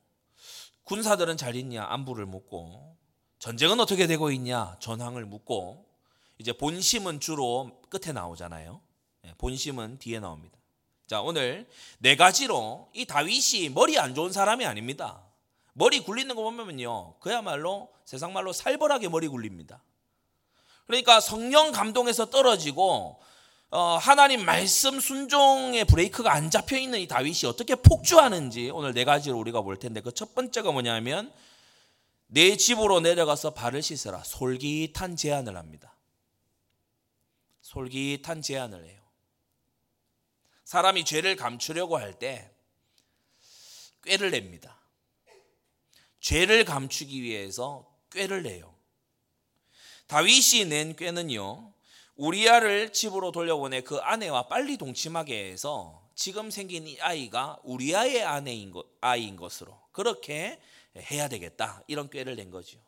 군사들은 0.86 1.38
잘 1.38 1.56
있냐 1.56 1.86
안부를 1.86 2.26
묻고 2.26 2.96
전쟁은 3.40 3.80
어떻게 3.80 4.08
되고 4.08 4.32
있냐 4.32 4.78
전황을 4.80 5.26
묻고 5.26 5.86
이제 6.38 6.54
본심은 6.54 7.20
주로 7.20 7.80
끝에 7.90 8.12
나오잖아요. 8.14 8.82
예, 9.26 9.34
본심은 9.38 10.00
뒤에 10.00 10.20
나옵니다. 10.20 10.58
자 11.08 11.22
오늘 11.22 11.68
네 12.00 12.16
가지로 12.16 12.90
이 12.94 13.06
다윗이 13.06 13.70
머리 13.70 14.00
안 14.00 14.16
좋은 14.16 14.32
사람이 14.32 14.66
아닙니다. 14.66 15.22
머리 15.74 16.00
굴리는 16.00 16.34
거 16.34 16.42
보면요 16.42 17.16
그야말로 17.20 17.92
세상 18.06 18.34
말로 18.34 18.54
살벌하게 18.54 19.10
머리 19.10 19.28
굴립니다. 19.28 19.84
그러니까 20.88 21.20
성령 21.20 21.72
감동에서 21.72 22.30
떨어지고 22.30 23.20
어, 23.20 23.20
하나님 23.80 24.46
말씀 24.46 25.00
순종의 25.00 25.86
브레이크가 25.86 26.32
안 26.32 26.50
잡혀 26.50 26.78
있는 26.78 27.00
이 27.00 27.08
다윗이 27.08 27.42
어떻게 27.46 27.76
폭주하는지 27.76 28.70
오늘 28.70 28.94
네 28.94 29.04
가지로 29.04 29.38
우리가 29.38 29.62
볼 29.62 29.78
텐데 29.78 30.02
그 30.02 30.12
첫 30.12 30.34
번째가 30.34 30.72
뭐냐면 30.72 31.34
내 32.28 32.56
집으로 32.58 33.02
내려가서 33.02 33.54
발을 33.54 33.82
씻어라 33.82 34.24
솔깃한 34.24 35.16
제안을 35.18 35.58
합니다. 35.58 35.94
솔깃한 37.62 38.42
제안을 38.42 38.86
해요. 38.86 39.02
사람이 40.64 41.04
죄를 41.06 41.36
감추려고 41.36 41.98
할 41.98 42.14
때 42.18 42.50
꾀를 44.04 44.32
냅니다. 44.32 44.80
죄를 46.22 46.64
감추기 46.66 47.22
위해서 47.22 47.92
꾀를 48.12 48.44
내요. 48.44 48.74
다윗이 50.08 50.66
낸 50.66 50.96
꾀는요. 50.96 51.74
우리아를 52.16 52.94
집으로 52.94 53.32
돌려보내 53.32 53.82
그 53.82 53.98
아내와 53.98 54.48
빨리 54.48 54.78
동침하게 54.78 55.52
해서 55.52 56.02
지금 56.16 56.50
생긴 56.50 56.88
이 56.88 57.00
아이가 57.02 57.60
우리아의 57.64 58.24
아내인 58.24 58.72
것, 58.72 58.86
아이인 59.02 59.36
것으로 59.36 59.78
그렇게 59.92 60.62
해야 60.96 61.28
되겠다 61.28 61.84
이런 61.88 62.10
꾀를 62.10 62.36
낸 62.36 62.52
거죠. 62.52 62.80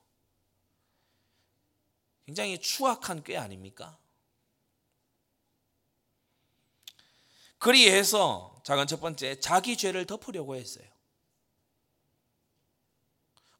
굉장히 2.25 2.59
추악한 2.59 3.23
꾀 3.23 3.37
아닙니까? 3.37 3.97
그리해서 7.57 8.61
작은 8.63 8.87
첫 8.87 9.01
번째 9.01 9.39
자기 9.39 9.75
죄를 9.75 10.05
덮으려고 10.05 10.55
했어요. 10.55 10.85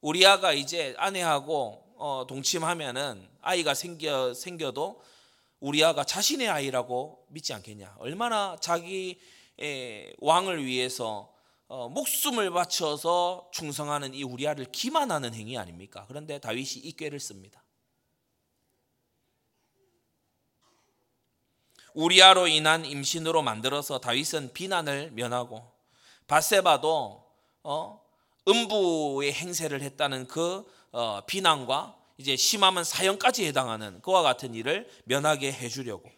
우리아가 0.02 0.54
이제 0.54 0.96
아내하고 0.98 1.96
어, 1.98 2.26
동침하면은 2.28 3.28
아이가 3.42 3.74
생겨 3.74 4.34
생겨도 4.34 5.04
우리아가 5.60 6.04
자신의 6.04 6.50
아이라고 6.50 7.26
믿지 7.30 7.54
않겠냐? 7.54 7.96
얼마나 8.00 8.56
자기 8.60 9.20
왕을 10.20 10.66
위해서 10.66 11.34
어, 11.70 11.90
목숨을 11.90 12.52
바쳐서 12.52 13.50
충성하는 13.52 14.14
이 14.14 14.24
우리아를 14.24 14.72
기만하는 14.72 15.34
행위 15.34 15.58
아닙니까? 15.58 16.06
그런데 16.08 16.40
다윗이 16.40 16.82
이 16.84 16.94
꾀를 16.94 17.20
씁니다. 17.20 17.62
우리아로 21.94 22.48
인한 22.48 22.86
임신으로 22.86 23.42
만들어서 23.42 24.00
다윗은 24.00 24.54
비난을 24.54 25.12
면하고 25.12 25.70
바세바도 26.28 27.26
어, 27.64 28.02
음부의 28.48 29.34
행세를 29.34 29.82
했다는 29.82 30.28
그 30.28 30.66
어, 30.92 31.22
비난과 31.26 31.98
이제 32.18 32.36
심하면 32.36 32.84
사형까지 32.84 33.46
해당하는 33.46 34.02
그와 34.02 34.22
같은 34.24 34.54
일을 34.56 34.90
면하게 35.06 35.52
해주려고. 35.52 36.10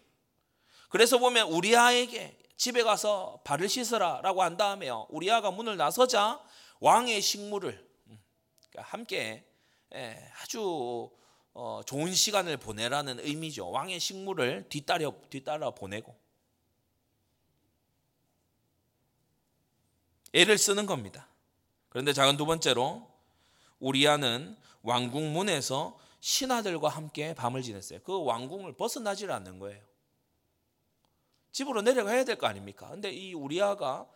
그래서 0.89 1.18
보면 1.18 1.48
우리아에게 1.48 2.38
집에 2.56 2.84
가서 2.84 3.41
발을 3.44 3.70
씻으라라고 3.70 4.44
한 4.44 4.58
다음에요. 4.58 5.08
우리아가 5.10 5.51
문을 5.51 5.77
나서자 5.77 6.44
왕의 6.79 7.22
식물을 7.22 7.88
음, 8.08 8.20
그러니까 8.70 8.91
함께 8.91 9.46
예, 9.94 10.32
아주 10.41 11.10
어, 11.53 11.82
좋은 11.86 12.13
시간을 12.13 12.58
보내라는 12.58 13.20
의미죠. 13.20 13.70
왕의 13.70 14.00
식물을 14.00 14.68
뒤따라 14.70 15.12
뒤따라 15.29 15.72
보내고 15.72 16.15
애를 20.34 20.58
쓰는 20.58 20.86
겁니다. 20.86 21.27
그런데 21.89 22.13
작은 22.13 22.38
두 22.38 22.46
번째로 22.46 23.10
우리아는 23.79 24.58
왕궁 24.84 25.34
문에서 25.34 25.98
신하들과 26.20 26.90
함께 26.90 27.34
밤을 27.34 27.62
지냈어요. 27.62 28.00
그 28.04 28.24
왕궁을 28.24 28.74
벗어나질 28.78 29.32
않는 29.32 29.60
거예요. 29.60 29.82
집으로 31.52 31.82
내려가야 31.82 32.24
될 32.26 32.38
거 32.38 32.48
아닙니까? 32.48 32.90
근데 32.90 33.12
이 33.12 33.34
우리아가 33.34 34.08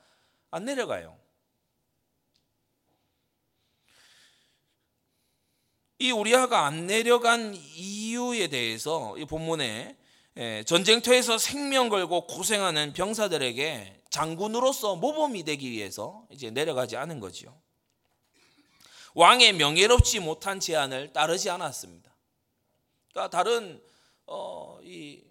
안 0.51 0.65
내려가요. 0.65 1.17
이 5.99 6.11
우리아가 6.11 6.65
안 6.65 6.87
내려간 6.87 7.55
이유에 7.55 8.47
대해서 8.47 9.17
이 9.17 9.25
본문에 9.25 9.97
예, 10.37 10.63
전쟁터에서 10.65 11.37
생명 11.37 11.89
걸고 11.89 12.25
고생하는 12.27 12.93
병사들에게 12.93 14.01
장군으로서 14.09 14.95
모범이 14.95 15.43
되기 15.43 15.69
위해서 15.71 16.25
이제 16.31 16.49
내려가지 16.49 16.97
않은 16.97 17.19
거지요. 17.19 17.55
왕의 19.15 19.53
명예롭지 19.53 20.19
못한 20.19 20.59
제안을 20.59 21.13
따르지 21.13 21.49
않았습니다. 21.49 22.11
그러니까 23.11 23.29
다른 23.37 23.81
어, 24.25 24.79
이 24.81 25.21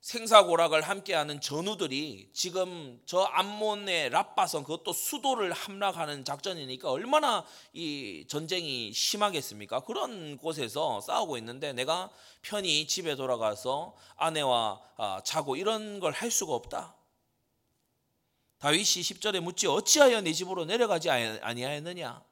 생사고락을 0.00 0.80
함께하는 0.80 1.40
전우들이 1.40 2.30
지금 2.32 2.98
저 3.04 3.24
암몬의 3.24 4.08
랍바선 4.10 4.62
그것도 4.62 4.94
수도를 4.94 5.52
함락하는 5.52 6.24
작전이니까 6.24 6.90
얼마나 6.90 7.44
이 7.74 8.24
전쟁이 8.26 8.92
심하겠습니까? 8.92 9.80
그런 9.80 10.38
곳에서 10.38 11.02
싸우고 11.02 11.36
있는데 11.38 11.74
내가 11.74 12.08
편히 12.40 12.86
집에 12.86 13.16
돌아가서 13.16 13.94
아내와 14.16 14.80
아, 14.96 15.20
자고 15.24 15.56
이런 15.56 16.00
걸 16.00 16.12
할 16.14 16.30
수가 16.30 16.54
없다. 16.54 16.96
다윗이 18.58 18.84
10절에 18.84 19.40
묻지 19.40 19.66
어찌하여 19.66 20.22
네 20.22 20.32
집으로 20.32 20.64
내려가지 20.64 21.10
아니하였느냐? 21.10 22.27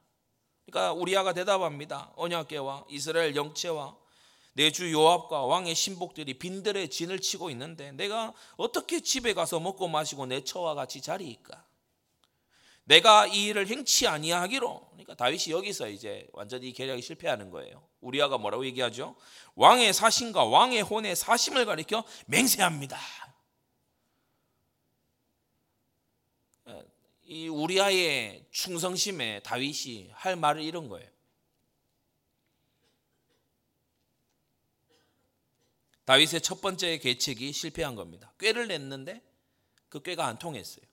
그러니까 0.69 0.93
우리아가 0.93 1.33
대답합니다. 1.33 2.11
언약궤와 2.15 2.85
이스라엘 2.89 3.35
영체와 3.35 3.95
내 4.53 4.71
주 4.71 4.91
요압과 4.91 5.45
왕의 5.45 5.75
신복들이 5.75 6.33
빈들의 6.39 6.89
진을 6.89 7.19
치고 7.19 7.51
있는데 7.51 7.91
내가 7.91 8.33
어떻게 8.57 9.01
집에 9.01 9.33
가서 9.35 9.59
먹고 9.59 9.87
마시고 9.87 10.25
내 10.25 10.43
처와 10.43 10.73
같이 10.73 10.99
자리일까? 10.99 11.63
내가 12.85 13.27
이 13.27 13.45
일을 13.45 13.67
행치 13.67 14.07
아니하기로. 14.07 14.87
그러니까 14.91 15.13
다윗이 15.13 15.51
여기서 15.51 15.89
이제 15.89 16.25
완전히 16.33 16.73
계략이 16.73 17.01
실패하는 17.03 17.51
거예요. 17.51 17.83
우리아가 18.01 18.37
뭐라고 18.39 18.65
얘기하죠? 18.65 19.15
왕의 19.55 19.93
사심과 19.93 20.45
왕의 20.45 20.81
혼의 20.81 21.15
사심을 21.15 21.65
가리켜 21.65 22.03
맹세합니다. 22.25 22.97
이 27.29 27.49
우리아의 27.49 28.47
충성심에 28.51 29.41
다윗이 29.43 30.11
할 30.13 30.37
말을 30.37 30.61
이런 30.61 30.87
거예요. 30.87 31.09
다윗의 36.05 36.39
첫 36.39 36.61
번째 36.61 36.97
계책이 36.99 37.51
실패한 37.51 37.95
겁니다. 37.95 38.33
꾀를 38.39 38.69
냈는데 38.69 39.21
그 39.89 40.01
꾀가 40.01 40.25
안 40.25 40.39
통했어요. 40.39 40.85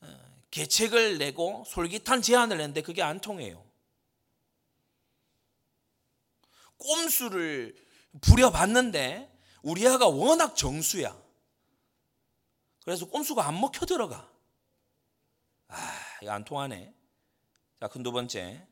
어, 0.00 0.42
계책을 0.50 1.18
내고 1.18 1.64
솔깃한 1.66 2.22
제안을 2.22 2.56
냈는데 2.56 2.80
그게 2.80 3.02
안 3.02 3.20
통해요. 3.20 3.62
꼼수를 6.78 7.76
부려봤는데 8.22 9.30
우리아가 9.60 10.08
워낙 10.08 10.56
정수야. 10.56 11.14
그래서 12.84 13.04
꼼수가 13.04 13.46
안 13.46 13.60
먹혀 13.60 13.84
들어가. 13.84 14.37
아, 15.68 15.92
이거 16.22 16.32
안 16.32 16.44
통하네. 16.44 16.92
자, 17.80 17.88
큰 17.88 18.02
두 18.02 18.12
번째. 18.12 18.66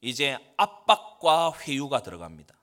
이제 0.00 0.38
압박과 0.56 1.52
회유가 1.60 2.02
들어갑니다. 2.02 2.56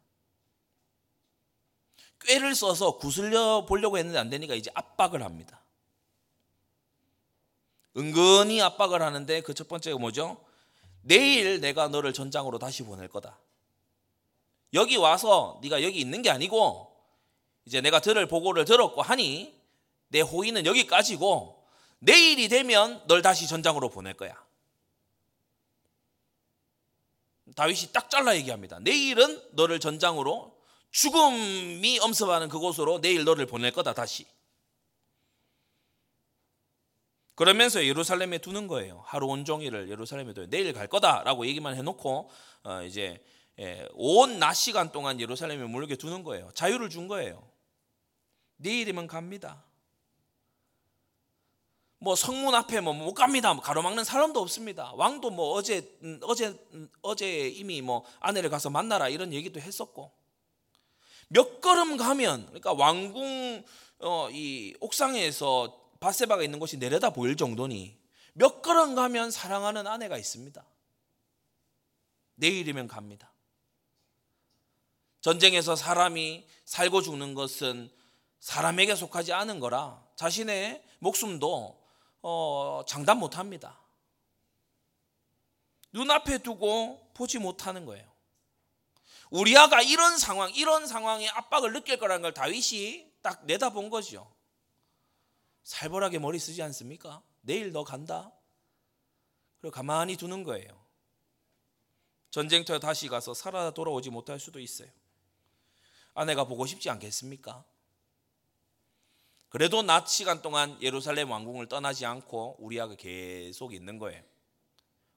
꾀를 2.21 2.55
써서 2.55 2.97
구슬려 2.97 3.65
보려고 3.65 3.97
했는데 3.97 4.17
안 4.17 4.29
되니까 4.29 4.55
이제 4.55 4.71
압박을 4.73 5.21
합니다. 5.23 5.61
은근히 7.97 8.61
압박을 8.61 9.01
하는데 9.01 9.41
그 9.41 9.53
첫 9.53 9.67
번째가 9.67 9.97
뭐죠? 9.99 10.43
내일 11.01 11.61
내가 11.61 11.87
너를 11.87 12.13
전장으로 12.13 12.57
다시 12.57 12.83
보낼 12.83 13.07
거다. 13.09 13.37
여기 14.73 14.95
와서 14.97 15.59
네가 15.61 15.83
여기 15.83 15.99
있는 15.99 16.21
게 16.21 16.29
아니고 16.29 16.91
이제 17.65 17.79
내가 17.81 17.99
들을 17.99 18.25
보고를 18.27 18.65
들었고 18.65 19.01
하니 19.01 19.53
내 20.07 20.21
호의는 20.21 20.65
여기까지고 20.65 21.54
내일이 22.05 22.47
되면 22.49 23.01
널 23.07 23.21
다시 23.23 23.47
전장으로 23.47 23.89
보낼 23.89 24.13
거야. 24.13 24.33
다윗이 27.55 27.91
딱 27.93 28.09
잘라 28.09 28.35
얘기합니다. 28.35 28.79
내일은 28.79 29.41
너를 29.53 29.79
전장으로 29.79 30.55
죽음이 30.91 31.99
엄습하는 31.99 32.47
그곳으로 32.49 33.01
내일 33.01 33.23
너를 33.23 33.47
보낼 33.47 33.71
거다 33.71 33.93
다시. 33.93 34.25
그러면서 37.33 37.83
예루살렘에 37.83 38.37
두는 38.37 38.67
거예요. 38.67 39.03
하루 39.05 39.27
온종일을 39.27 39.89
예루살렘에 39.89 40.33
둬요. 40.33 40.47
내일 40.47 40.73
갈 40.73 40.87
거다라고 40.87 41.47
얘기만 41.47 41.75
해놓고 41.75 42.29
어 42.63 42.83
이제 42.83 43.21
예, 43.59 43.87
온낮 43.93 44.55
시간 44.55 44.91
동안 44.91 45.19
예루살렘에 45.19 45.65
물게 45.65 45.95
두는 45.95 46.23
거예요. 46.23 46.51
자유를 46.53 46.89
준 46.89 47.07
거예요. 47.07 47.49
내일이면 48.57 49.07
갑니다. 49.07 49.65
뭐 51.99 52.15
성문 52.15 52.53
앞에 52.53 52.81
뭐 52.81 52.93
못 52.93 53.13
갑니다. 53.13 53.53
뭐 53.53 53.63
가로막는 53.63 54.03
사람도 54.03 54.39
없습니다. 54.41 54.91
왕도 54.95 55.31
뭐 55.31 55.53
어제 55.53 55.97
음, 56.03 56.19
어제 56.23 56.47
음, 56.73 56.89
어제 57.01 57.47
이미 57.47 57.81
뭐 57.81 58.05
아내를 58.19 58.49
가서 58.49 58.69
만나라 58.69 59.09
이런 59.09 59.33
얘기도 59.33 59.59
했었고 59.59 60.11
몇 61.29 61.61
걸음 61.61 61.97
가면 61.97 62.45
그러니까 62.47 62.73
왕궁 62.73 63.63
어, 63.99 64.29
이 64.31 64.75
옥상에서 64.79 65.81
바세바가 65.99 66.43
있는 66.43 66.59
곳이 66.59 66.77
내려다 66.77 67.09
보일 67.09 67.35
정도니 67.37 67.97
몇 68.33 68.61
걸음 68.61 68.95
가면 68.95 69.31
사랑하는 69.31 69.87
아내가 69.87 70.17
있습니다. 70.17 70.63
내일이면 72.35 72.87
갑니다. 72.87 73.31
전쟁에서 75.21 75.75
사람이 75.75 76.45
살고 76.65 77.01
죽는 77.01 77.33
것은 77.33 77.89
사람에게 78.39 78.93
속하지 78.95 79.33
않은 79.33 79.59
거라 79.59 80.05
자신의 80.17 80.83
목숨도 80.99 81.84
어, 82.27 82.81
장담 82.87 83.19
못 83.19 83.37
합니다. 83.37 83.79
눈앞에 85.93 86.39
두고 86.39 87.11
보지 87.13 87.37
못하는 87.37 87.85
거예요. 87.85 88.11
우리아가 89.29 89.83
이런 89.83 90.17
상황, 90.17 90.51
이런 90.55 90.87
상황에 90.87 91.29
압박을 91.29 91.73
느낄 91.73 91.99
거라는 91.99 92.23
걸 92.23 92.33
다윗이 92.33 93.11
딱 93.21 93.45
내다본 93.45 93.91
거죠. 93.91 94.33
살벌하게 95.65 96.17
머리 96.17 96.39
쓰지 96.39 96.63
않습니까? 96.63 97.21
내일 97.41 97.71
너 97.71 97.83
간다. 97.83 98.31
그리고 99.59 99.71
가만히 99.71 100.17
두는 100.17 100.43
거예요. 100.43 100.83
전쟁터에 102.31 102.79
다시 102.79 103.07
가서 103.07 103.35
살아 103.35 103.69
돌아오지 103.69 104.09
못할 104.09 104.39
수도 104.39 104.59
있어요. 104.59 104.89
아내가 106.15 106.45
보고 106.45 106.65
싶지 106.65 106.89
않겠습니까? 106.89 107.63
그래도 109.49 109.81
낮 109.81 110.07
시간 110.07 110.41
동안 110.41 110.77
예루살렘 110.81 111.31
왕궁을 111.31 111.67
떠나지 111.67 112.05
않고 112.05 112.57
우리아가 112.59 112.95
계속 112.95 113.73
있는 113.73 113.99
거예요. 113.99 114.21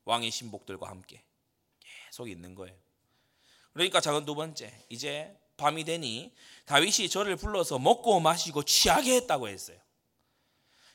왕의 0.04 0.30
신복들과 0.30 0.88
함께 0.88 1.22
계속 1.80 2.28
있는 2.28 2.54
거예요. 2.54 2.76
그러니까 3.72 4.00
작은 4.00 4.24
두 4.24 4.34
번째, 4.34 4.72
이제 4.88 5.36
밤이 5.56 5.84
되니 5.84 6.32
다윗이 6.66 7.08
저를 7.08 7.36
불러서 7.36 7.78
먹고 7.78 8.20
마시고 8.20 8.62
취하게 8.62 9.16
했다고 9.16 9.48
했어요. 9.48 9.78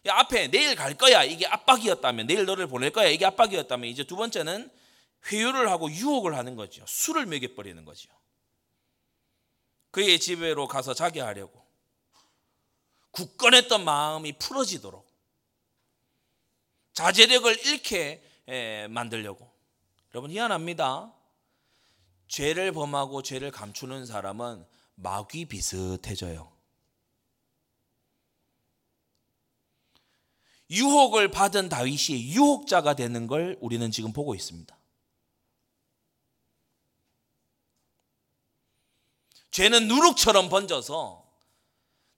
야, 0.05 0.17
앞에 0.17 0.49
내일 0.49 0.75
갈 0.75 0.95
거야. 0.95 1.23
이게 1.23 1.47
압박이었다면, 1.47 2.27
내일 2.27 2.45
너를 2.45 2.67
보낼 2.67 2.91
거야. 2.91 3.07
이게 3.07 3.25
압박이었다면, 3.25 3.89
이제 3.89 4.03
두 4.03 4.17
번째는 4.17 4.69
회유를 5.31 5.69
하고 5.71 5.89
유혹을 5.89 6.35
하는 6.35 6.55
거죠. 6.55 6.83
술을 6.85 7.25
먹여버리는 7.25 7.85
거죠. 7.85 8.09
그의 9.91 10.19
집으로 10.19 10.67
가서 10.67 10.93
자게 10.93 11.21
하려고. 11.21 11.62
굳건했던 13.13 13.85
마음이 13.85 14.33
풀어지도록. 14.33 15.09
자제력을 16.93 17.65
잃게 17.65 18.21
만들려고. 18.89 19.51
여러분, 20.13 20.29
희한합니다. 20.29 21.13
죄를 22.27 22.71
범하고 22.71 23.23
죄를 23.23 23.49
감추는 23.51 24.05
사람은 24.05 24.65
마귀 24.95 25.45
비슷해져요. 25.45 26.51
유혹을 30.69 31.29
받은 31.29 31.69
다윗이 31.69 32.33
유혹자가 32.33 32.95
되는 32.95 33.27
걸 33.27 33.57
우리는 33.61 33.91
지금 33.91 34.11
보고 34.11 34.33
있습니다. 34.33 34.75
죄는 39.51 39.87
누룩처럼 39.87 40.49
번져서 40.49 41.22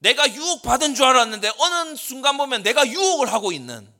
내가 0.05 0.31
유혹받은 0.31 0.93
줄 0.93 1.03
알았는데 1.05 1.51
어느 1.57 1.95
순간 1.95 2.37
보면 2.37 2.61
내가 2.61 2.87
유혹을 2.87 3.33
하고 3.33 3.51
있는 3.51 3.91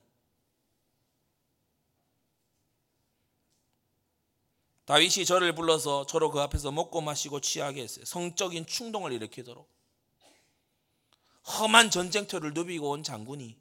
다윗이 4.86 5.26
저를 5.26 5.56
불러서 5.56 6.06
저로 6.06 6.30
그 6.30 6.40
앞에서 6.42 6.72
먹고 6.72 7.02
마시고 7.02 7.42
취하게 7.42 7.82
했어요. 7.82 8.06
성적인 8.06 8.68
충동을 8.68 9.14
일으키도록. 9.14 9.68
험한 11.48 11.90
전쟁터를 11.90 12.54
누비고 12.54 12.92
온 12.92 13.02
장군이 13.02 13.58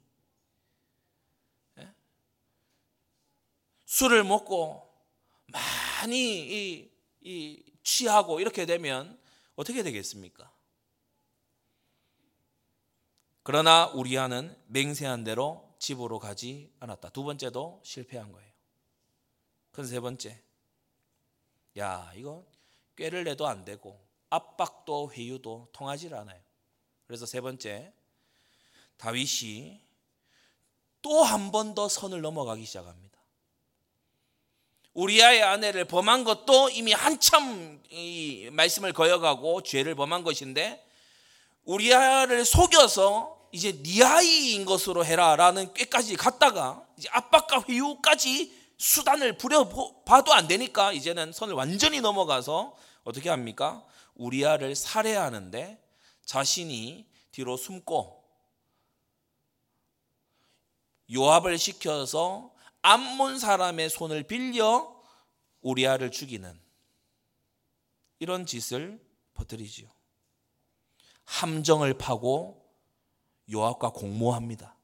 예? 1.79 1.93
술을 3.85 4.23
먹고 4.23 4.87
많이 5.47 6.91
취하고 7.81 8.39
이렇게 8.39 8.67
되면 8.67 9.19
어떻게 9.55 9.81
되겠습니까? 9.81 10.54
그러나 13.45 13.85
우리아는 13.93 14.57
맹세한 14.69 15.23
대로 15.23 15.71
집으로 15.77 16.17
가지 16.17 16.73
않았다. 16.79 17.09
두 17.09 17.23
번째도 17.23 17.79
실패한 17.83 18.31
거예요. 18.31 18.51
그건 19.69 19.85
세 19.85 19.99
번째. 19.99 20.41
야, 21.77 22.11
이거 22.15 22.43
꾀를 22.95 23.23
내도 23.23 23.45
안 23.45 23.63
되고 23.63 24.03
압박도 24.31 25.11
회유도 25.11 25.69
통하지 25.73 26.11
않아요. 26.11 26.41
그래서 27.05 27.27
세 27.27 27.39
번째, 27.39 27.93
다윗이 28.97 29.79
또 31.03 31.21
한 31.23 31.51
번 31.51 31.75
더 31.75 31.87
선을 31.87 32.21
넘어가기 32.21 32.65
시작합니다. 32.65 33.19
우리아의 34.95 35.43
아내를 35.43 35.85
범한 35.85 36.23
것도 36.23 36.69
이미 36.69 36.93
한참 36.93 37.79
이 37.91 38.49
말씀을 38.51 38.91
거여가고 38.91 39.61
죄를 39.61 39.93
범한 39.93 40.23
것인데 40.23 40.83
우리아를 41.65 42.43
속여서 42.45 43.34
이제 43.55 43.81
네 43.81 44.03
아이인 44.03 44.65
것으로 44.65 45.05
해라라는 45.05 45.73
꾀까지 45.73 46.17
갔다가 46.17 46.85
이제 46.97 47.07
압박과 47.09 47.63
회유까지 47.69 48.53
수단을 48.77 49.37
부려봐도 49.37 50.33
안 50.33 50.49
되니까 50.49 50.91
이제는 50.91 51.31
선을 51.31 51.53
완전히 51.53 52.01
넘어가서 52.01 52.75
어떻게 53.05 53.29
합니까? 53.29 53.85
우리아를 54.15 54.75
살해하는데 54.75 55.81
자신이 56.25 57.07
뒤로 57.31 57.55
숨고 57.55 58.25
요압을 61.13 61.57
시켜서 61.57 62.53
암몬 62.81 63.39
사람의 63.39 63.89
손을 63.89 64.23
빌려 64.23 65.01
우리아를 65.61 66.11
죽이는 66.11 66.59
이런 68.19 68.45
짓을 68.45 68.99
퍼뜨리지요. 69.33 69.89
함정을 71.23 71.97
파고 71.97 72.64
요압과 73.51 73.91
공모합니다. 73.91 74.75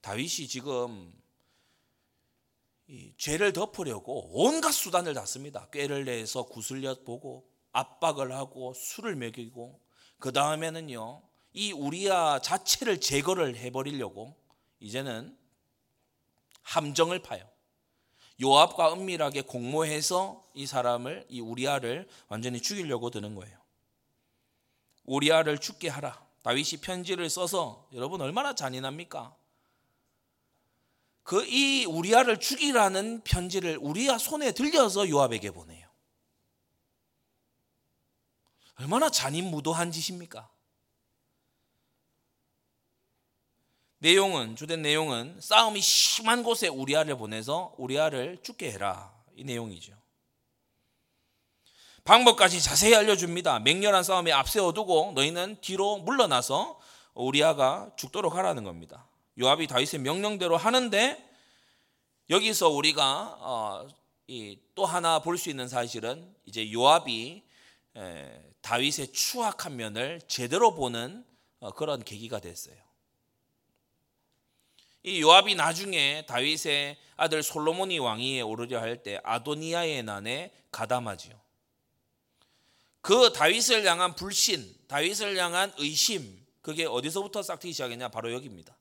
다윗이 0.00 0.48
지금 0.48 1.12
죄를 3.16 3.52
덮으려고 3.52 4.30
온갖 4.32 4.72
수단을 4.72 5.14
다 5.14 5.24
씁니다. 5.24 5.68
꾀를 5.70 6.04
내서 6.06 6.44
구슬려 6.44 6.96
보고 7.04 7.48
압박을 7.72 8.32
하고 8.32 8.74
술을 8.74 9.14
먹이고 9.16 9.80
그 10.18 10.32
다음에는요 10.32 11.22
이 11.52 11.72
우리아 11.72 12.40
자체를 12.40 13.00
제거를 13.00 13.56
해버리려고 13.56 14.36
이제는 14.80 15.36
함정을 16.62 17.22
파요. 17.22 17.48
요압과 18.40 18.94
은밀하게 18.94 19.42
공모해서 19.42 20.44
이 20.54 20.66
사람을 20.66 21.26
이 21.28 21.40
우리아를 21.40 22.08
완전히 22.28 22.60
죽이려고 22.60 23.10
드는 23.10 23.34
거예요. 23.34 23.58
우리아를 25.04 25.58
죽게 25.58 25.88
하라. 25.88 26.24
다윗이 26.42 26.80
편지를 26.80 27.28
써서 27.28 27.86
여러분 27.92 28.20
얼마나 28.20 28.54
잔인합니까? 28.54 29.36
그 31.22 31.44
이 31.46 31.84
우리아를 31.84 32.40
죽이라는 32.40 33.22
편지를 33.22 33.78
우리아 33.80 34.18
손에 34.18 34.52
들려서 34.52 35.08
요압에게 35.08 35.52
보내요. 35.52 35.88
얼마나 38.76 39.10
잔인무도한 39.10 39.92
짓입니까? 39.92 40.50
내용은 44.00 44.56
주된 44.56 44.82
내용은 44.82 45.36
싸움이 45.40 45.80
심한 45.80 46.42
곳에 46.42 46.68
우리아를 46.68 47.16
보내서 47.16 47.74
우리아를 47.76 48.38
죽게 48.42 48.72
해라 48.72 49.12
이 49.36 49.44
내용이죠. 49.44 49.92
방법까지 52.04 52.62
자세히 52.62 52.94
알려줍니다. 52.94 53.60
맹렬한 53.60 54.02
싸움에 54.02 54.32
앞세워두고 54.32 55.12
너희는 55.14 55.58
뒤로 55.60 55.98
물러나서 55.98 56.80
우리아가 57.14 57.90
죽도록 57.96 58.34
하라는 58.36 58.64
겁니다. 58.64 59.06
요압이 59.38 59.66
다윗의 59.66 60.00
명령대로 60.00 60.56
하는데 60.56 61.30
여기서 62.30 62.70
우리가 62.70 63.36
어, 63.40 63.88
또 64.74 64.86
하나 64.86 65.18
볼 65.20 65.36
수 65.36 65.50
있는 65.50 65.68
사실은 65.68 66.34
이제 66.46 66.72
요압이 66.72 67.42
다윗의 68.62 69.12
추악한 69.12 69.76
면을 69.76 70.20
제대로 70.26 70.74
보는 70.74 71.24
어, 71.60 71.70
그런 71.72 72.02
계기가 72.02 72.40
됐어요. 72.40 72.76
이 75.02 75.20
요압이 75.22 75.54
나중에 75.54 76.24
다윗의 76.26 76.98
아들 77.16 77.42
솔로몬이 77.42 77.98
왕위에 77.98 78.40
오르려 78.42 78.80
할 78.80 79.02
때 79.02 79.20
아도니아의 79.24 80.02
난에 80.02 80.52
가담하지요. 80.70 81.40
그 83.00 83.32
다윗을 83.32 83.84
향한 83.86 84.14
불신, 84.14 84.74
다윗을 84.88 85.36
향한 85.38 85.72
의심, 85.78 86.46
그게 86.60 86.84
어디서부터 86.84 87.42
싹트기 87.42 87.72
시작했냐? 87.72 88.08
바로 88.08 88.32
여기입니다. 88.32 88.76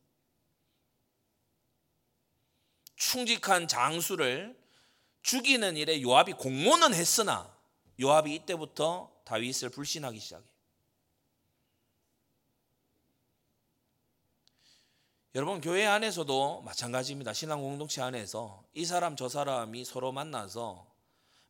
충직한 2.98 3.68
장수를 3.68 4.60
죽이는 5.22 5.78
일에 5.78 6.02
요압이 6.02 6.34
공모는 6.34 6.94
했으나 6.94 7.56
요압이 8.00 8.36
이때부터 8.36 9.10
다윗을 9.24 9.70
불신하기 9.70 10.20
시작해. 10.20 10.49
여러분 15.36 15.62
교회 15.62 15.86
안에서도 15.86 16.62
마찬가지입니다. 16.64 17.34
신앙 17.34 17.62
공동체 17.62 18.02
안에서 18.02 18.64
이 18.74 18.86
사람 18.86 19.16
저 19.16 19.30
사람이 19.30 19.86
서로 19.86 20.12
만나서 20.12 20.88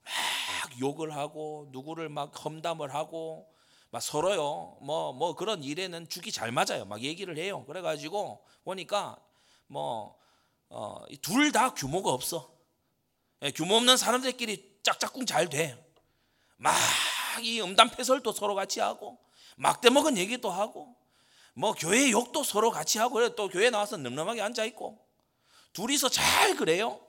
막 0.04 0.80
욕을 0.82 1.16
하고 1.16 1.68
누구를 1.72 2.10
막 2.10 2.34
험담을 2.44 2.94
하고 2.94 3.48
막 3.92 4.02
서로요 4.02 4.78
뭐뭐 4.82 5.14
뭐 5.14 5.36
그런 5.36 5.64
일에는 5.64 6.10
죽이 6.10 6.32
잘 6.32 6.52
맞아요. 6.52 6.86
막 6.86 7.02
얘기를 7.02 7.38
해요. 7.38 7.64
그래가지고 7.66 8.46
보니까 8.66 9.18
뭐 9.68 10.18
어, 10.70 11.04
둘다 11.22 11.74
규모가 11.74 12.12
없어. 12.12 12.52
예, 13.44 13.52
규모 13.52 13.76
없는 13.78 13.96
사람들끼리 13.98 14.80
짝짝꿍 14.84 15.26
잘 15.26 15.50
돼. 15.50 15.78
막 16.58 16.74
이 17.42 17.62
음담 17.62 17.90
패설도 17.92 18.34
서로 18.34 18.54
같이 18.56 18.82
하고 18.82 19.18
막 19.56 19.80
대 19.82 19.90
먹은 19.90 20.18
얘기도 20.18 20.50
하고 20.52 20.94
뭐 21.60 21.74
교회 21.74 22.10
욕도 22.10 22.46
서로 22.46 22.72
같이 22.72 23.00
하고 23.00 23.16
그래 23.16 23.36
또 23.36 23.50
교회 23.50 23.70
나와서 23.70 23.98
늠름하게 23.98 24.40
앉아 24.40 24.64
있고 24.64 24.98
둘이서 25.74 26.08
잘 26.08 26.56
그래요. 26.56 27.06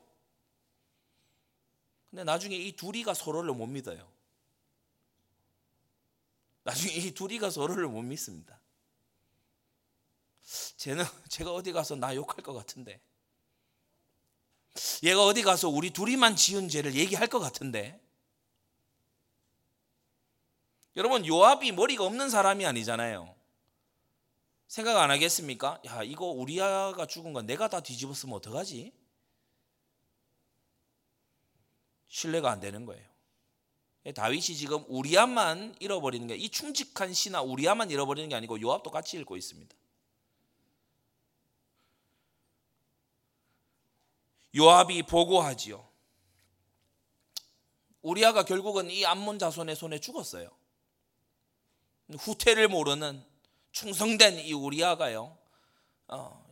근데 2.11 2.25
나중에 2.25 2.57
이 2.57 2.73
둘이가 2.73 3.15
서로를 3.15 3.55
못 3.55 3.67
믿어요. 3.67 4.11
나중에 6.65 6.93
이 6.95 7.13
둘이가 7.13 7.49
서로를 7.49 7.87
못 7.87 8.03
믿습니다. 8.03 8.59
쟤는 10.79 11.05
제가 11.29 11.53
어디 11.53 11.71
가서 11.71 11.95
나 11.95 12.13
욕할 12.17 12.39
것 12.43 12.53
같은데. 12.53 13.01
얘가 15.05 15.25
어디 15.25 15.43
가서 15.43 15.69
우리 15.69 15.91
둘이만 15.91 16.35
지은 16.35 16.69
죄를 16.69 16.97
얘기할 16.97 17.29
것 17.29 17.39
같은데. 17.39 18.01
여러분 20.97 21.25
요압이 21.25 21.71
머리가 21.71 22.05
없는 22.05 22.31
사람이 22.31 22.67
아니잖아요. 22.67 23.39
생각 24.71 24.99
안 24.99 25.11
하겠습니까? 25.11 25.83
야 25.85 26.05
이거 26.05 26.27
우리 26.27 26.63
아가 26.63 27.05
죽은 27.05 27.33
건 27.33 27.45
내가 27.45 27.69
다 27.69 27.81
뒤집었으면 27.81 28.37
어떡하지? 28.37 28.93
신뢰가 32.07 32.53
안 32.53 32.61
되는 32.61 32.87
거예요. 32.87 33.05
다윗이 34.15 34.55
지금 34.55 34.85
우리아만 34.87 35.75
잃어버리는 35.81 36.25
게 36.29 36.37
이 36.37 36.49
충직한 36.51 37.13
신하 37.13 37.43
우리아만 37.43 37.91
잃어버리는 37.91 38.29
게 38.29 38.37
아니고 38.37 38.61
요압도 38.61 38.93
같이 38.93 39.17
잃고 39.17 39.37
있습니다. 39.37 39.77
요압이 44.55 45.03
보고하지요. 45.03 45.85
우리아가 48.03 48.45
결국은 48.45 48.89
이 48.89 49.05
암몬 49.05 49.41
자손의 49.41 49.75
손에 49.75 49.99
죽었어요. 49.99 50.49
후퇴를 52.21 52.69
모르는 52.69 53.30
충성된 53.73 54.41
이 54.41 54.53
우리아가요. 54.53 55.37
어, 56.09 56.47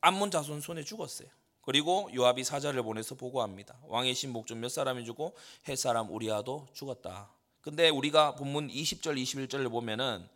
암몬 0.00 0.30
자손 0.30 0.60
손에 0.60 0.84
죽었어요. 0.84 1.28
그리고 1.62 2.10
요압이 2.14 2.44
사자를 2.44 2.82
보내서 2.82 3.14
보고합니다. 3.14 3.78
왕의 3.84 4.14
신복 4.14 4.46
중몇 4.46 4.70
사람이 4.70 5.04
죽고 5.04 5.34
헷 5.66 5.76
사람 5.76 6.10
우리아도 6.10 6.68
죽었다. 6.74 7.30
근데 7.62 7.88
우리가 7.88 8.34
본문 8.34 8.68
20절 8.68 9.20
21절을 9.22 9.70
보면은 9.70 10.28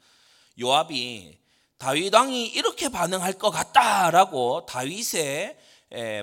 요압이 0.59 1.39
다윗 1.77 2.15
왕이 2.15 2.47
이렇게 2.47 2.89
반응할 2.89 3.35
것 3.35 3.51
같다라고 3.51 4.65
다윗의 4.67 5.59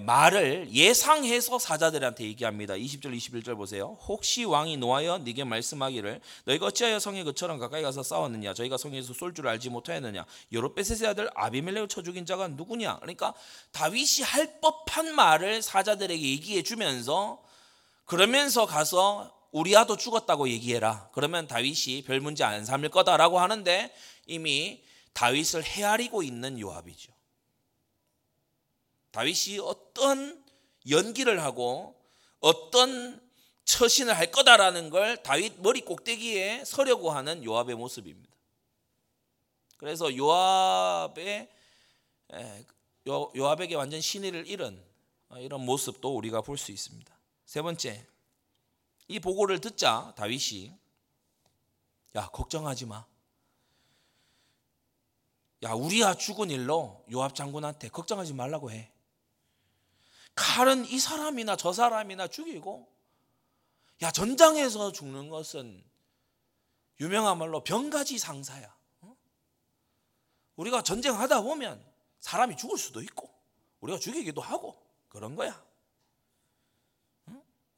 말을 0.04 0.69
예상해서 0.71 1.58
사자들한테 1.58 2.23
얘기합니다. 2.25 2.75
20절 2.75 3.17
21절 3.17 3.56
보세요. 3.56 3.97
혹시 4.08 4.43
왕이 4.43 4.78
노하여 4.78 5.17
네게 5.19 5.43
말씀하기를 5.43 6.21
너희가 6.45 6.67
어찌하여 6.67 6.99
성에 6.99 7.23
그처럼 7.23 7.58
가까이 7.58 7.82
가서 7.82 8.04
싸웠느냐 8.04 8.54
저희가 8.54 8.78
성에서 8.78 9.13
쏠 9.13 9.34
줄 9.34 9.47
알지 9.47 9.69
못하였느냐 9.69 10.25
여로베셋의 10.51 11.10
아들 11.10 11.30
아비멜렉을 11.34 11.88
쳐 11.88 12.04
죽인 12.04 12.25
자가 12.25 12.47
누구냐 12.49 12.99
그러니까 12.99 13.34
다윗이 13.71 14.23
할 14.23 14.62
법한 14.62 15.15
말을 15.15 15.62
사자들에게 15.62 16.21
얘기해 16.21 16.62
주면서 16.62 17.43
그러면서 18.06 18.65
가서 18.67 19.34
우리아도 19.51 19.95
죽었다고 19.95 20.49
얘기해라. 20.49 21.10
그러면 21.13 21.47
다윗이 21.47 22.04
별 22.06 22.19
문제 22.19 22.43
안 22.43 22.65
삼을 22.65 22.89
거다라고 22.89 23.39
하는데 23.39 23.91
이미 24.28 24.84
다윗을 25.13 25.63
헤아리고 25.63 26.23
있는 26.23 26.60
요압이죠. 26.60 27.14
다윗이 29.15 29.60
어떤 29.62 30.43
연기를 30.89 31.41
하고 31.41 31.95
어떤 32.41 33.21
처신을 33.63 34.15
할 34.15 34.30
거다라는 34.30 34.89
걸 34.89 35.23
다윗 35.23 35.62
머리 35.62 35.80
꼭대기에 35.80 36.65
서려고 36.65 37.12
하는 37.12 37.41
요압의 37.41 37.75
모습입니다. 37.75 38.36
그래서 39.78 40.13
요압의 40.13 41.49
요압에게 43.08 43.75
완전 43.75 44.01
신의를 44.01 44.47
잃은 44.47 44.84
이런 45.38 45.65
모습도 45.65 46.13
우리가 46.13 46.41
볼 46.41 46.58
수 46.58 46.73
있습니다. 46.73 47.17
세 47.45 47.62
번째, 47.62 48.06
이 49.08 49.21
보고를 49.21 49.62
듣자 49.62 50.13
다윗이 50.17 50.73
야 52.15 52.28
걱정하지 52.28 52.86
마. 52.86 53.06
야 55.63 55.71
우리야 55.71 56.15
죽은 56.15 56.51
일로 56.51 57.06
요압 57.13 57.34
장군한테 57.34 57.88
걱정하지 57.88 58.34
말라고 58.34 58.71
해. 58.71 58.91
칼은 60.36 60.86
이 60.86 61.00
사람이나 61.00 61.56
저 61.56 61.74
사람이나 61.74 62.28
죽이고 62.28 62.88
야 64.02 64.12
전장에서 64.12 64.91
죽는 64.91 65.30
것은 65.30 65.84
유명한 67.00 67.38
말로 67.38 67.63
병가지 67.63 68.17
상사야. 68.17 68.74
어? 69.02 69.15
우리가 70.56 70.82
전쟁하다 70.82 71.41
보면 71.41 71.84
사람이 72.19 72.58
죽을 72.58 72.78
수도 72.78 73.02
있고 73.02 73.30
우리가 73.80 74.00
죽이기도 74.00 74.41
하고 74.41 74.82
그런 75.10 75.36
거야. 75.36 75.63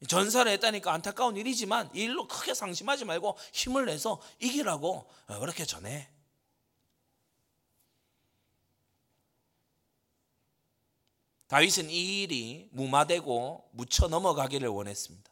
전사를 0.08 0.52
했다니까 0.52 0.94
안타까운 0.94 1.38
일이지만 1.38 1.90
이 1.96 2.04
일로 2.04 2.28
크게 2.28 2.54
상심하지 2.54 3.06
말고 3.06 3.36
힘을 3.52 3.86
내서 3.86 4.22
이기라고 4.40 5.10
어, 5.28 5.40
그렇게 5.40 5.66
전해. 5.66 6.08
다윗은 11.48 11.90
이 11.90 12.24
일이 12.24 12.70
무마되고 12.72 13.70
묻혀 13.72 14.08
넘어가기를 14.08 14.68
원했습니다. 14.68 15.32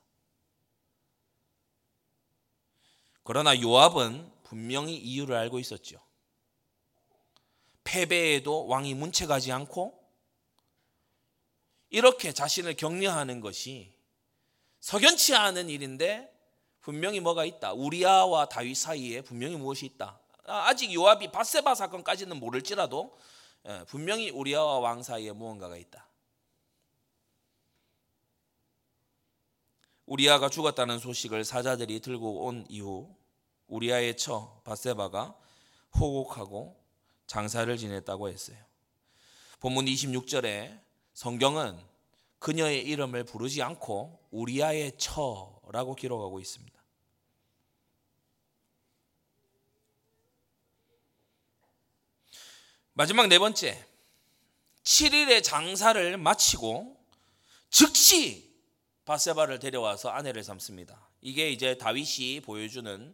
그러나 3.24 3.60
요압은 3.60 4.32
분명히 4.44 4.96
이유를 4.96 5.36
알고 5.36 5.60
있었죠. 5.60 6.00
패배에도 7.84 8.68
왕이 8.68 8.94
문책하지 8.94 9.52
않고 9.52 10.02
이렇게 11.90 12.34
자신을 12.34 12.76
격려하는 12.76 13.42
것이 13.42 13.94
석연치 14.80 15.36
않은 15.36 15.70
일인데 15.70 16.32
분명히 16.82 17.20
뭐가 17.20 17.46
있다. 17.46 17.74
우리아와 17.74 18.48
다윗 18.48 18.76
사이에 18.76 19.22
분명히 19.22 19.56
무엇이 19.56 19.86
있다. 19.88 20.20
아직 20.44 20.94
요압이 20.94 21.32
바세바 21.32 21.74
사건까지는 21.74 22.38
모를지라도 22.38 23.18
예, 23.18 23.35
분명히 23.88 24.30
우리아와 24.30 24.80
왕 24.80 25.02
사이에 25.04 25.32
무언가가 25.32 25.78
있다. 25.78 26.08
우리아가 30.06 30.50
죽었다는 30.50 31.00
소식을 31.00 31.44
사자들이 31.44 32.00
들고 32.00 32.46
온 32.46 32.66
이후 32.70 33.16
우리아의 33.68 34.18
처 34.18 34.62
바세바가 34.64 35.36
호곡하고 36.00 36.80
장사를 37.26 37.76
지냈다고 37.76 38.30
했어요. 38.30 38.58
본문 39.60 39.86
26절에 39.86 40.80
성경은 41.14 41.80
그녀의 42.38 42.86
이름을 42.86 43.24
부르지 43.24 43.64
않고 43.64 44.28
우리아의 44.30 44.98
처라고 45.00 45.96
기록하고 45.96 46.40
있습니다. 46.40 46.75
마지막 52.98 53.28
네 53.28 53.40
번째, 53.40 53.86
7일의 54.84 55.44
장사를 55.44 56.16
마치고 56.16 56.98
즉시 57.70 58.56
바세바를 59.04 59.60
데려와서 59.60 60.08
아내를 60.08 60.46
삼습니다. 60.46 61.10
이게 61.20 61.52
이제 61.52 61.78
다윗이 61.78 62.40
보여주는 62.40 63.14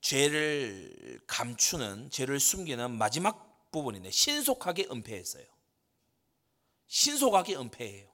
죄를 0.00 1.20
감추는 1.26 2.10
죄를 2.10 2.38
숨기는 2.38 2.88
마지막 2.88 3.72
부분인데 3.72 4.12
신속하게 4.12 4.86
은폐했어요. 4.92 5.44
신속하게 6.86 7.56
은폐해요. 7.56 8.08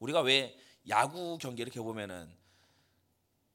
우리가 0.00 0.20
왜 0.20 0.54
야구 0.90 1.38
경기 1.38 1.62
이렇게 1.62 1.80
보면은 1.80 2.30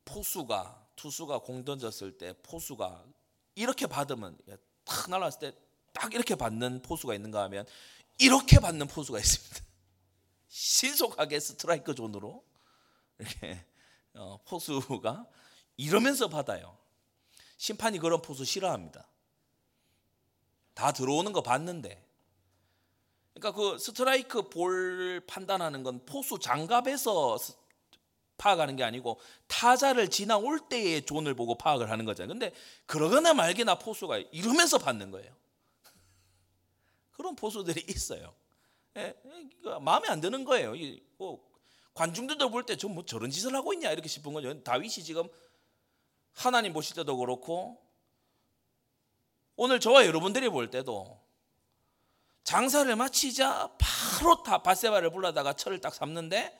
포수가 0.06 0.88
투수가 0.96 1.40
공 1.40 1.64
던졌을 1.64 2.18
때 2.18 2.34
포수가 2.42 3.12
이렇게 3.56 3.88
받으면 3.88 4.38
탁 4.86 5.10
날았을 5.10 5.39
때 5.39 5.63
딱 5.94 6.13
이렇게 6.13 6.36
받는 6.36 6.82
포수가 6.82 7.13
있는가 7.13 7.44
하면 7.44 7.66
이렇게 8.20 8.60
받는 8.60 8.88
포수가 8.88 9.20
있습니다. 9.20 9.63
신속하게 10.50 11.39
스트라이크 11.39 11.96
존으로 11.96 12.44
이렇게 13.20 13.66
어, 14.16 14.39
포수가 14.46 15.26
이러면서 15.78 16.28
받아요. 16.28 16.78
심판이 17.58 18.00
그런 18.00 18.22
포수 18.22 18.44
싫어합니다. 18.44 19.08
다 20.74 20.92
들어오는 20.92 21.32
거 21.32 21.42
봤는데. 21.42 22.04
그러니까 23.34 23.60
그 23.60 23.78
스트라이크 23.80 24.50
볼 24.50 25.24
판단하는 25.28 25.84
건 25.84 26.06
포수 26.06 26.39
장갑에서 26.39 27.38
파악하는 28.38 28.76
게 28.76 28.84
아니고 28.84 29.19
타자를 29.48 30.10
지나올 30.10 30.60
때의 30.69 31.06
존을 31.06 31.34
보고 31.36 31.58
파악을 31.58 31.89
하는 31.89 32.06
거잖아요. 32.06 32.34
근데 32.34 32.54
그러거나 32.86 33.34
말거나 33.34 33.80
포수가 33.80 34.17
이러면서 34.32 34.78
받는 34.78 35.12
거예요. 35.12 35.34
그런 37.12 37.36
포수들이 37.36 37.86
있어요. 37.88 38.34
예, 38.98 39.15
마음에 39.82 40.08
안 40.08 40.19
드는 40.22 40.43
거예요. 40.46 40.74
뭐 41.17 41.43
관중들도 41.93 42.50
볼 42.50 42.65
때 42.65 42.76
저 42.76 42.88
뭐 42.89 43.06
저런 43.06 43.30
짓을 43.30 43.56
하고 43.56 43.74
있냐 43.74 43.91
이렇게 43.91 44.08
싶은 44.08 44.34
거죠. 44.34 44.63
다윗이 44.63 45.04
지금 45.04 45.28
하나님 46.34 46.74
보실 46.74 46.96
때도 46.96 47.17
그렇고 47.17 47.80
오늘 49.56 49.80
저와 49.80 50.06
여러분들이 50.08 50.50
볼 50.50 50.72
때도 50.72 51.22
장사를 52.43 52.93
마치자 52.96 53.72
바로 53.78 54.41
다 54.43 54.63
바세바를 54.63 55.12
불러다가 55.12 55.54
철을 55.54 55.80
딱 55.80 55.93
삼는데 55.93 56.60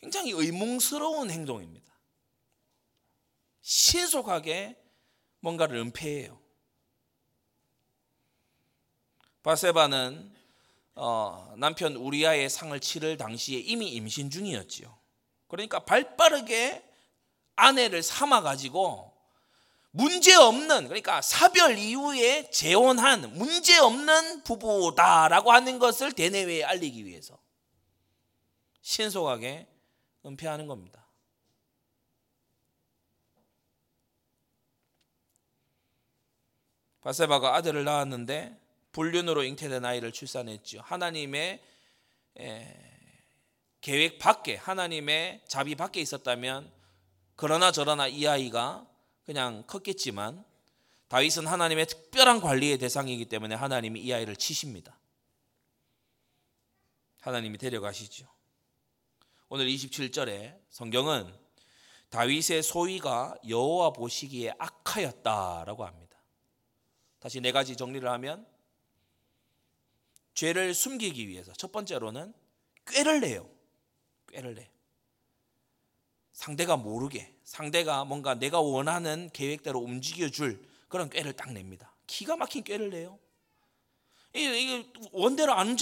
굉장히 0.00 0.32
의문스러운 0.32 1.30
행동입니다. 1.30 1.90
신속하게 3.60 4.76
뭔가를 5.40 5.76
은폐해요. 5.76 6.40
바세바는 9.42 10.34
어, 10.96 11.54
남편 11.56 11.96
우리아의 11.96 12.50
상을 12.50 12.78
치를 12.78 13.16
당시에 13.16 13.58
이미 13.58 13.88
임신 13.90 14.30
중이었지요. 14.30 14.98
그러니까 15.48 15.80
발빠르게 15.80 16.84
아내를 17.56 18.02
삼아 18.02 18.42
가지고 18.42 19.10
문제 19.92 20.34
없는 20.34 20.84
그러니까 20.84 21.20
사별 21.20 21.76
이후에 21.76 22.50
재혼한 22.50 23.34
문제 23.34 23.78
없는 23.78 24.44
부부다라고 24.44 25.52
하는 25.52 25.78
것을 25.78 26.12
대내외에 26.12 26.62
알리기 26.62 27.04
위해서 27.04 27.38
신속하게 28.82 29.66
은폐하는 30.24 30.66
겁니다. 30.66 31.06
바세바가 37.00 37.56
아들을 37.56 37.84
낳았는데 37.84 38.58
불륜으로 38.92 39.44
잉태된 39.44 39.84
아이를 39.84 40.12
출산했죠. 40.12 40.82
하나님의 40.82 41.62
계획 43.80 44.18
밖에 44.18 44.56
하나님의 44.56 45.42
자비 45.48 45.74
밖에 45.74 46.00
있었다면 46.00 46.70
그러나 47.36 47.72
저러나 47.72 48.06
이 48.06 48.26
아이가 48.26 48.86
그냥 49.24 49.64
컸겠지만 49.66 50.44
다윗은 51.08 51.46
하나님의 51.46 51.86
특별한 51.86 52.40
관리의 52.40 52.78
대상이기 52.78 53.24
때문에 53.26 53.54
하나님이 53.54 54.00
이 54.00 54.12
아이를 54.12 54.36
치십니다. 54.36 54.98
하나님이 57.20 57.58
데려가시죠. 57.58 58.28
오늘 59.52 59.66
27절에 59.66 60.56
성경은 60.70 61.26
다윗의 62.10 62.62
소위가 62.62 63.34
여호와 63.48 63.92
보시기에 63.92 64.54
악하였다라고 64.56 65.84
합니다. 65.84 66.16
다시 67.18 67.40
네 67.40 67.50
가지 67.50 67.76
정리를 67.76 68.08
하면 68.08 68.46
죄를 70.34 70.72
숨기기 70.72 71.26
위해서 71.26 71.52
첫 71.54 71.72
번째로는 71.72 72.32
꾀를 72.86 73.18
내요. 73.22 73.50
꾀를 74.32 74.54
내. 74.54 74.70
상대가 76.32 76.76
모르게 76.76 77.34
상대가 77.42 78.04
뭔가 78.04 78.36
내가 78.36 78.60
원하는 78.60 79.30
계획대로 79.32 79.80
움직여 79.80 80.28
줄 80.28 80.64
그런 80.86 81.10
꾀를 81.10 81.32
딱 81.32 81.52
냅니다. 81.52 81.92
기가 82.06 82.36
막힌 82.36 82.62
꾀를 82.62 82.90
내요. 82.90 83.18
이게 84.32 84.92
원대로 85.10 85.54
안, 85.54 85.76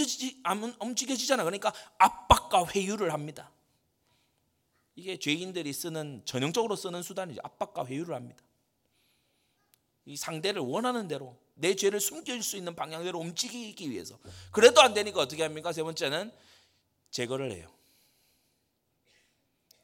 움직여지잖아. 0.81 1.45
그러니까 1.45 1.71
압박과 1.99 2.65
회유를 2.69 3.13
합니다. 3.13 3.53
이게 4.99 5.17
죄인들이 5.17 5.73
쓰는 5.73 6.23
전형적으로 6.25 6.75
쓰는 6.75 7.05
수단이죠. 7.05 7.41
압박과 7.45 7.87
회유를 7.87 8.17
합니다. 8.17 8.43
이 10.05 10.17
상대를 10.17 10.61
원하는 10.61 11.07
대로 11.07 11.39
내 11.55 11.77
죄를 11.77 12.01
숨길 12.01 12.43
수 12.43 12.57
있는 12.57 12.75
방향대로 12.75 13.17
움직이기 13.21 13.91
위해서. 13.91 14.19
그래도 14.51 14.81
안 14.81 14.95
되니까 14.95 15.21
어떻게 15.21 15.45
합니까? 15.45 15.73
세 15.73 15.85
번째는 15.85 16.33
제거를 17.13 17.53
해요. 17.53 17.73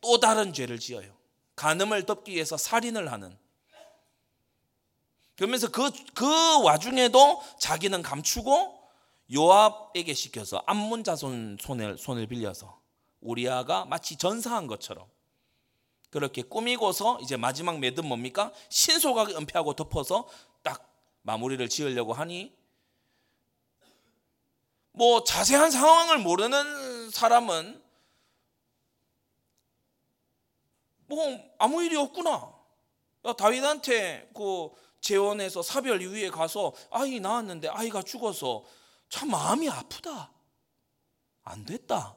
또 0.01 0.19
다른 0.19 0.53
죄를 0.53 0.81
지어요. 0.81 1.17
간음을 1.55 2.07
덮기 2.07 2.33
위해서 2.33 2.57
살인을 2.57 3.13
하는. 3.13 3.39
그러면서 5.37 5.71
그, 5.71 5.93
그 6.15 6.61
와중에도 6.65 7.41
자기는 7.61 8.03
감추고 8.03 8.83
요압에게 9.33 10.13
시켜서 10.13 10.61
암문 10.67 11.05
자손 11.05 11.59
손을, 11.61 11.99
손을 11.99 12.27
빌려서 12.27 12.83
우리아가 13.25 13.85
마치 13.87 14.17
전사한 14.17 14.69
것처럼 14.69 15.09
그렇게 16.11 16.43
꾸미고서 16.43 17.19
이제 17.23 17.37
마지막 17.37 17.81
매듭 17.81 18.07
뭡니까? 18.07 18.53
신속하게 18.69 19.35
은폐하고 19.35 19.73
덮어서 19.73 20.29
딱 20.63 20.95
마무리를 21.23 21.69
지으려고 21.69 22.13
하니 22.13 22.57
뭐 24.93 25.25
자세한 25.25 25.73
상황을 25.73 26.19
모르는 26.19 27.11
사람은 27.11 27.83
뭐 31.07 31.41
아무 31.59 31.83
일이 31.83 31.97
없구나. 31.97 32.55
야, 33.27 33.33
다윗한테 33.33 34.31
그 34.35 34.71
재혼해서 35.01 35.63
사별 35.63 36.01
이후에 36.01 36.31
가서 36.31 36.73
아이 36.91 37.19
낳았는데 37.19 37.69
아이가 37.69 38.03
죽어서 38.03 38.65
참 39.09 39.31
마음이 39.31 39.69
아프다. 39.69 40.33
안 41.43 41.65
됐다. 41.65 42.17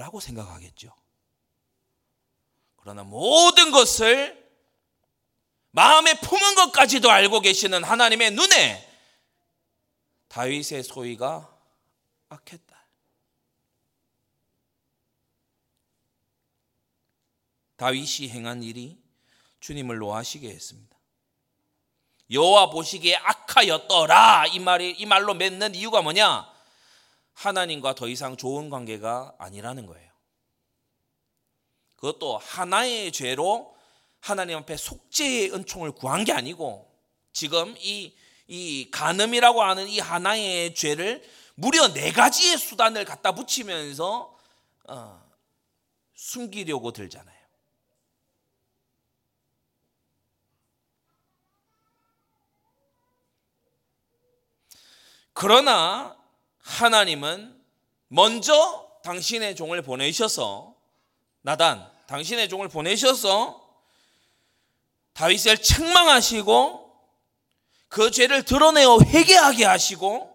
라고 0.00 0.18
생각하겠죠. 0.18 0.96
그러나 2.76 3.04
모든 3.04 3.70
것을 3.70 4.50
마음에 5.72 6.18
품은 6.18 6.54
것까지도 6.54 7.10
알고 7.10 7.40
계시는 7.40 7.84
하나님의 7.84 8.30
눈에 8.30 8.98
다윗의 10.28 10.84
소위가 10.84 11.54
악했다. 12.30 12.80
다윗이 17.76 18.30
행한 18.30 18.62
일이 18.62 18.98
주님을 19.60 19.98
노하시게 19.98 20.48
했습니다. 20.48 20.96
여호와 22.30 22.70
보시기에 22.70 23.16
악하였더라 23.16 24.46
이 24.46 24.60
말이 24.60 24.92
이 24.92 25.04
말로 25.04 25.34
맺는 25.34 25.74
이유가 25.74 26.00
뭐냐? 26.00 26.59
하나님과 27.40 27.94
더 27.94 28.06
이상 28.06 28.36
좋은 28.36 28.68
관계가 28.68 29.34
아니라는 29.38 29.86
거예요. 29.86 30.10
그것도 31.96 32.36
하나의 32.36 33.12
죄로 33.12 33.74
하나님 34.20 34.58
앞에 34.58 34.76
속죄의 34.76 35.54
은총을 35.54 35.92
구한 35.92 36.24
게 36.24 36.32
아니고 36.32 36.94
지금 37.32 37.74
이, 37.78 38.14
이 38.46 38.90
간음이라고 38.90 39.62
하는 39.62 39.88
이 39.88 39.98
하나의 40.00 40.74
죄를 40.74 41.22
무려 41.54 41.90
네 41.94 42.12
가지의 42.12 42.58
수단을 42.58 43.06
갖다 43.06 43.32
붙이면서 43.32 44.36
어, 44.88 45.30
숨기려고 46.14 46.92
들잖아요. 46.92 47.40
그러나 55.32 56.19
하나님은 56.62 57.58
먼저 58.08 58.90
당신의 59.02 59.56
종을 59.56 59.82
보내셔서 59.82 60.74
나단 61.42 61.90
당신의 62.06 62.48
종을 62.48 62.68
보내셔서 62.68 63.60
다윗을 65.12 65.58
책망하시고 65.58 66.90
그 67.88 68.10
죄를 68.10 68.44
드러내어 68.44 68.98
회개하게 69.00 69.64
하시고 69.64 70.30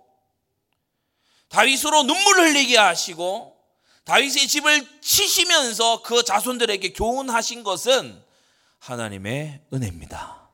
다윗으로 1.50 2.04
눈물 2.04 2.40
흘리게 2.40 2.78
하시고 2.78 3.56
다윗의 4.04 4.48
집을 4.48 5.02
치시면서 5.02 6.02
그 6.04 6.24
자손들에게 6.24 6.94
교훈하신 6.94 7.64
것은 7.64 8.24
하나님의 8.80 9.62
은혜입니다. 9.74 10.50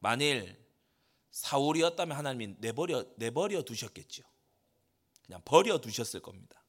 만일 0.00 0.56
사울이었다면 1.36 2.16
하나님이 2.16 2.54
내버려 2.60 3.04
내버려 3.16 3.62
두셨겠죠. 3.62 4.22
그냥 5.26 5.42
버려 5.44 5.78
두셨을 5.78 6.20
겁니다. 6.20 6.62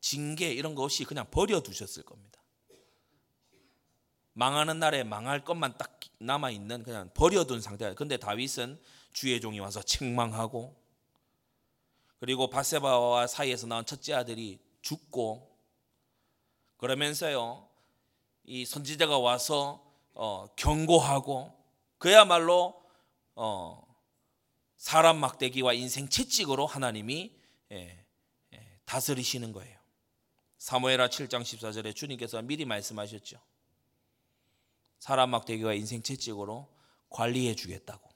징계 0.00 0.52
이런 0.52 0.74
거 0.74 0.82
없이 0.82 1.04
그냥 1.04 1.30
버려 1.30 1.60
두셨을 1.60 2.02
겁니다. 2.02 2.42
망하는 4.32 4.80
날에 4.80 5.04
망할 5.04 5.44
것만 5.44 5.78
딱 5.78 6.00
남아 6.18 6.50
있는 6.50 6.82
그냥 6.82 7.10
버려둔 7.14 7.60
상태야. 7.60 7.94
근데 7.94 8.16
다윗은 8.16 8.80
주의 9.12 9.40
종이 9.40 9.60
와서 9.60 9.80
책망하고 9.80 10.74
그리고 12.18 12.50
바세바와 12.50 13.28
사이에서 13.28 13.68
나온 13.68 13.86
첫째 13.86 14.14
아들이 14.14 14.58
죽고 14.80 15.48
그러면서요 16.76 17.68
이 18.44 18.64
선지자가 18.64 19.18
와서 19.18 19.84
어, 20.14 20.48
경고하고 20.56 21.61
그야말로 22.02 22.84
어, 23.36 23.80
사람 24.76 25.18
막대기와 25.18 25.72
인생 25.74 26.08
채찍으로 26.08 26.66
하나님이 26.66 27.32
예, 27.70 28.04
예, 28.52 28.80
다스리시는 28.86 29.52
거예요. 29.52 29.78
사무엘하 30.58 31.06
7장 31.06 31.42
14절에 31.42 31.94
주님께서 31.94 32.42
미리 32.42 32.64
말씀하셨죠. 32.64 33.40
사람 34.98 35.30
막대기와 35.30 35.74
인생 35.74 36.02
채찍으로 36.02 36.76
관리해 37.08 37.54
주겠다고. 37.54 38.10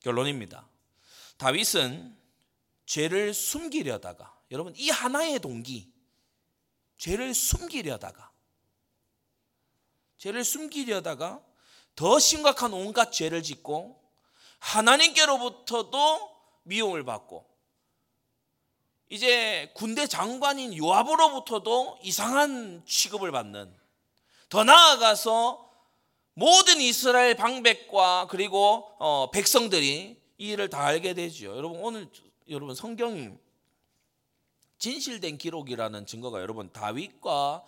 결론입니다. 0.00 0.68
다윗은 1.38 2.14
죄를 2.84 3.32
숨기려다가 3.32 4.38
여러분 4.50 4.74
이 4.76 4.90
하나의 4.90 5.38
동기 5.38 5.90
죄를 6.98 7.32
숨기려다가 7.32 8.35
죄를 10.18 10.44
숨기려다가 10.44 11.40
더 11.94 12.18
심각한 12.18 12.72
온갖 12.72 13.10
죄를 13.10 13.42
짓고 13.42 14.00
하나님께로부터도 14.58 16.36
미움을 16.64 17.04
받고 17.04 17.46
이제 19.08 19.70
군대 19.74 20.06
장관인 20.06 20.76
요압으로부터도 20.76 22.00
이상한 22.02 22.82
취급을 22.86 23.30
받는 23.30 23.72
더 24.48 24.64
나아가서 24.64 25.66
모든 26.34 26.80
이스라엘 26.80 27.34
방백과 27.34 28.26
그리고 28.30 28.90
어, 28.98 29.30
백성들이 29.30 30.20
이 30.38 30.48
일을 30.48 30.68
다 30.68 30.84
알게 30.84 31.14
되죠. 31.14 31.56
여러분 31.56 31.80
오늘 31.80 32.10
여러분 32.50 32.74
성경이 32.74 33.30
진실된 34.78 35.38
기록이라는 35.38 36.04
증거가 36.04 36.42
여러분 36.42 36.70
다윗과 36.72 37.64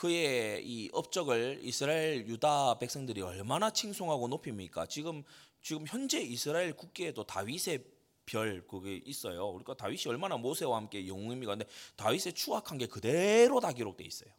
그의 0.00 0.66
이 0.66 0.88
업적을 0.94 1.60
이스라엘 1.62 2.26
유다 2.26 2.78
백성들이 2.78 3.20
얼마나 3.20 3.70
칭송하고 3.70 4.28
높입니까? 4.28 4.86
지금 4.86 5.22
지금 5.60 5.84
현재 5.86 6.22
이스라엘 6.22 6.74
국기에도 6.74 7.24
다윗의 7.24 7.84
별 8.24 8.66
그게 8.66 8.96
있어요. 9.04 9.48
그러니까 9.52 9.74
다윗이 9.74 10.04
얼마나 10.06 10.38
모세와 10.38 10.78
함께 10.78 11.06
영웅입니까? 11.06 11.52
근데 11.52 11.66
다윗의 11.96 12.32
추악한 12.32 12.78
게 12.78 12.86
그대로 12.86 13.60
다 13.60 13.72
기록돼 13.72 14.02
있어요. 14.04 14.30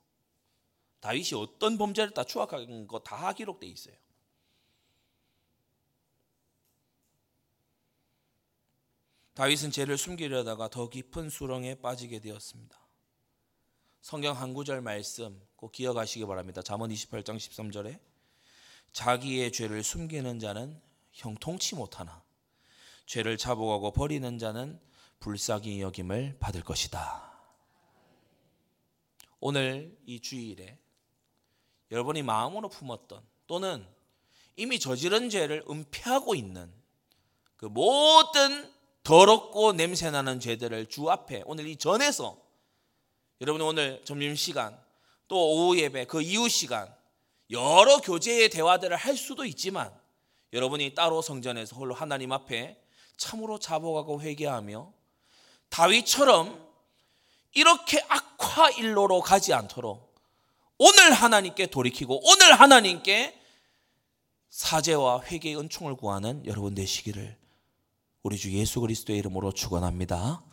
다윗이 0.99 1.33
어떤 1.35 1.77
범죄를 1.77 2.11
다 2.15 2.23
추악한 2.23 2.87
거 2.87 2.99
다 3.03 3.31
기록돼 3.31 3.67
있어요. 3.67 3.95
다윗은 9.35 9.69
죄를 9.69 9.99
숨기려다가 9.99 10.69
더 10.69 10.89
깊은 10.89 11.29
수렁에 11.29 11.75
빠지게 11.75 12.19
되었습니다. 12.19 12.80
성경 14.01 14.35
한 14.35 14.55
구절 14.55 14.81
말씀 14.81 15.39
꼭 15.55 15.71
기억하시기 15.71 16.25
바랍니다. 16.25 16.63
잠언 16.63 16.89
28장 16.89 17.37
13절에 17.37 17.99
자기의 18.93 19.51
죄를 19.51 19.83
숨기는 19.83 20.39
자는 20.39 20.81
형통치 21.11 21.75
못하나 21.75 22.23
죄를 23.05 23.37
자복하고 23.37 23.91
버리는 23.91 24.39
자는 24.39 24.79
불쌍히 25.19 25.81
여김을 25.81 26.37
받을 26.39 26.63
것이다. 26.63 27.31
오늘 29.39 29.95
이 30.07 30.19
주일에 30.19 30.79
여러분이 31.91 32.23
마음으로 32.23 32.69
품었던 32.69 33.23
또는 33.45 33.87
이미 34.55 34.79
저지른 34.79 35.29
죄를 35.29 35.63
은폐하고 35.69 36.33
있는 36.33 36.73
그 37.55 37.67
모든 37.67 38.73
더럽고 39.03 39.73
냄새나는 39.73 40.39
죄들을 40.39 40.87
주 40.87 41.11
앞에 41.11 41.43
오늘 41.45 41.67
이 41.67 41.75
전에서 41.75 42.40
여러분 43.41 43.59
오늘 43.61 43.99
점심 44.05 44.35
시간 44.35 44.79
또 45.27 45.35
오후 45.49 45.77
예배 45.79 46.05
그 46.05 46.21
이후 46.21 46.47
시간 46.47 46.93
여러 47.49 47.97
교제의 47.97 48.49
대화들을 48.49 48.95
할 48.95 49.17
수도 49.17 49.45
있지만 49.45 49.91
여러분이 50.53 50.93
따로 50.93 51.23
성전에서 51.23 51.75
홀로 51.75 51.95
하나님 51.95 52.31
앞에 52.31 52.79
참으로 53.17 53.57
자복하고 53.57 54.21
회개하며 54.21 54.93
다윗처럼 55.69 56.69
이렇게 57.53 58.05
악화 58.09 58.69
일로로 58.69 59.21
가지 59.21 59.53
않도록 59.53 60.15
오늘 60.77 61.11
하나님께 61.11 61.67
돌이키고 61.67 62.21
오늘 62.29 62.53
하나님께 62.53 63.39
사죄와 64.51 65.23
회개의 65.23 65.57
은총을 65.57 65.95
구하는 65.95 66.45
여러분 66.45 66.75
되시기를 66.75 67.37
우리 68.21 68.37
주 68.37 68.51
예수 68.51 68.81
그리스도의 68.81 69.17
이름으로 69.19 69.51
축원합니다. 69.51 70.43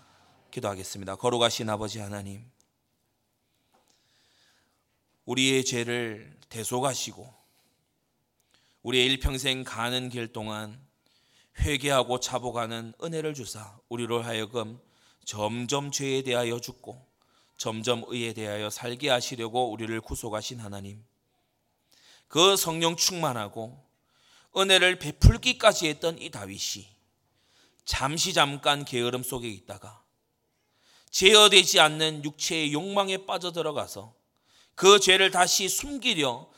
기도하겠습니다. 0.50 1.16
거룩하신 1.16 1.68
아버지 1.68 1.98
하나님 1.98 2.50
우리의 5.28 5.62
죄를 5.62 6.34
대속하시고 6.48 7.34
우리의 8.82 9.04
일평생 9.08 9.62
가는 9.62 10.08
길 10.08 10.32
동안 10.32 10.80
회개하고 11.58 12.18
자복하는 12.18 12.94
은혜를 13.02 13.34
주사 13.34 13.78
우리로 13.90 14.22
하여금 14.22 14.80
점점 15.26 15.90
죄에 15.90 16.22
대하여 16.22 16.58
죽고 16.58 17.06
점점 17.58 18.04
의에 18.06 18.32
대하여 18.32 18.70
살게 18.70 19.10
하시려고 19.10 19.70
우리를 19.70 20.00
구속하신 20.00 20.60
하나님 20.60 21.04
그 22.28 22.56
성령 22.56 22.96
충만하고 22.96 23.84
은혜를 24.56 24.98
베풀기까지 24.98 25.88
했던 25.88 26.18
이 26.18 26.30
다윗이 26.30 26.88
잠시 27.84 28.32
잠깐 28.32 28.86
게으름 28.86 29.22
속에 29.22 29.46
있다가 29.46 30.02
제어되지 31.10 31.80
않는 31.80 32.24
육체의 32.24 32.72
욕망에 32.72 33.26
빠져들어가서 33.26 34.17
그 34.78 35.00
죄를 35.00 35.32
다시 35.32 35.68
숨기려 35.68 36.48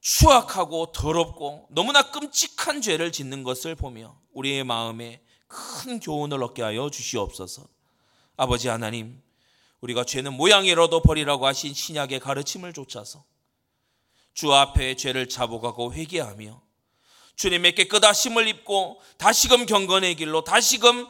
추악하고 0.00 0.90
더럽고 0.90 1.68
너무나 1.70 2.10
끔찍한 2.10 2.82
죄를 2.82 3.12
짓는 3.12 3.44
것을 3.44 3.76
보며 3.76 4.20
우리의 4.32 4.64
마음에 4.64 5.22
큰 5.46 6.00
교훈을 6.00 6.42
얻게 6.42 6.62
하여 6.62 6.90
주시옵소서. 6.90 7.64
아버지 8.36 8.66
하나님, 8.66 9.22
우리가 9.82 10.02
죄는 10.02 10.32
모양이라도 10.32 11.00
버리라고 11.02 11.46
하신 11.46 11.74
신약의 11.74 12.18
가르침을 12.18 12.72
쫓아서 12.72 13.24
주 14.34 14.52
앞에 14.52 14.96
죄를 14.96 15.28
자복하고 15.28 15.94
회개하며 15.94 16.60
주님의 17.36 17.76
깨끗하심을 17.76 18.48
입고 18.48 19.00
다시금 19.16 19.66
경건의 19.66 20.16
길로 20.16 20.42
다시금 20.42 21.06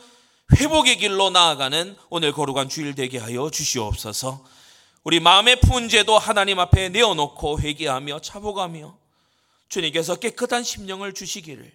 회복의 0.59 0.99
길로 0.99 1.31
나아가는 1.31 1.97
오늘 2.11 2.33
거룩한 2.33 2.69
주일 2.69 2.95
되게 2.95 3.17
하여 3.17 3.49
주시옵소서. 3.49 4.45
우리 5.05 5.21
마음의 5.21 5.61
푼 5.61 5.91
죄도 5.91 6.19
하나님 6.19 6.59
앞에 6.59 6.89
내어놓고 6.89 7.61
회개하며 7.61 8.21
차복하며 8.21 8.97
주님께서 9.69 10.17
깨끗한 10.17 10.65
심령을 10.65 11.13
주시기를 11.13 11.71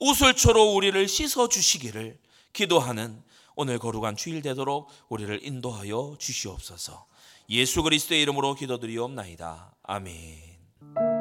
우슬초로 0.00 0.72
우리를 0.72 1.06
씻어 1.06 1.48
주시기를 1.48 2.18
기도하는 2.54 3.22
오늘 3.54 3.78
거룩한 3.78 4.16
주일 4.16 4.40
되도록 4.40 4.88
우리를 5.08 5.44
인도하여 5.44 6.16
주시옵소서. 6.18 7.06
예수 7.50 7.82
그리스도의 7.82 8.22
이름으로 8.22 8.54
기도드리옵나이다. 8.54 9.74
아멘. 9.82 11.13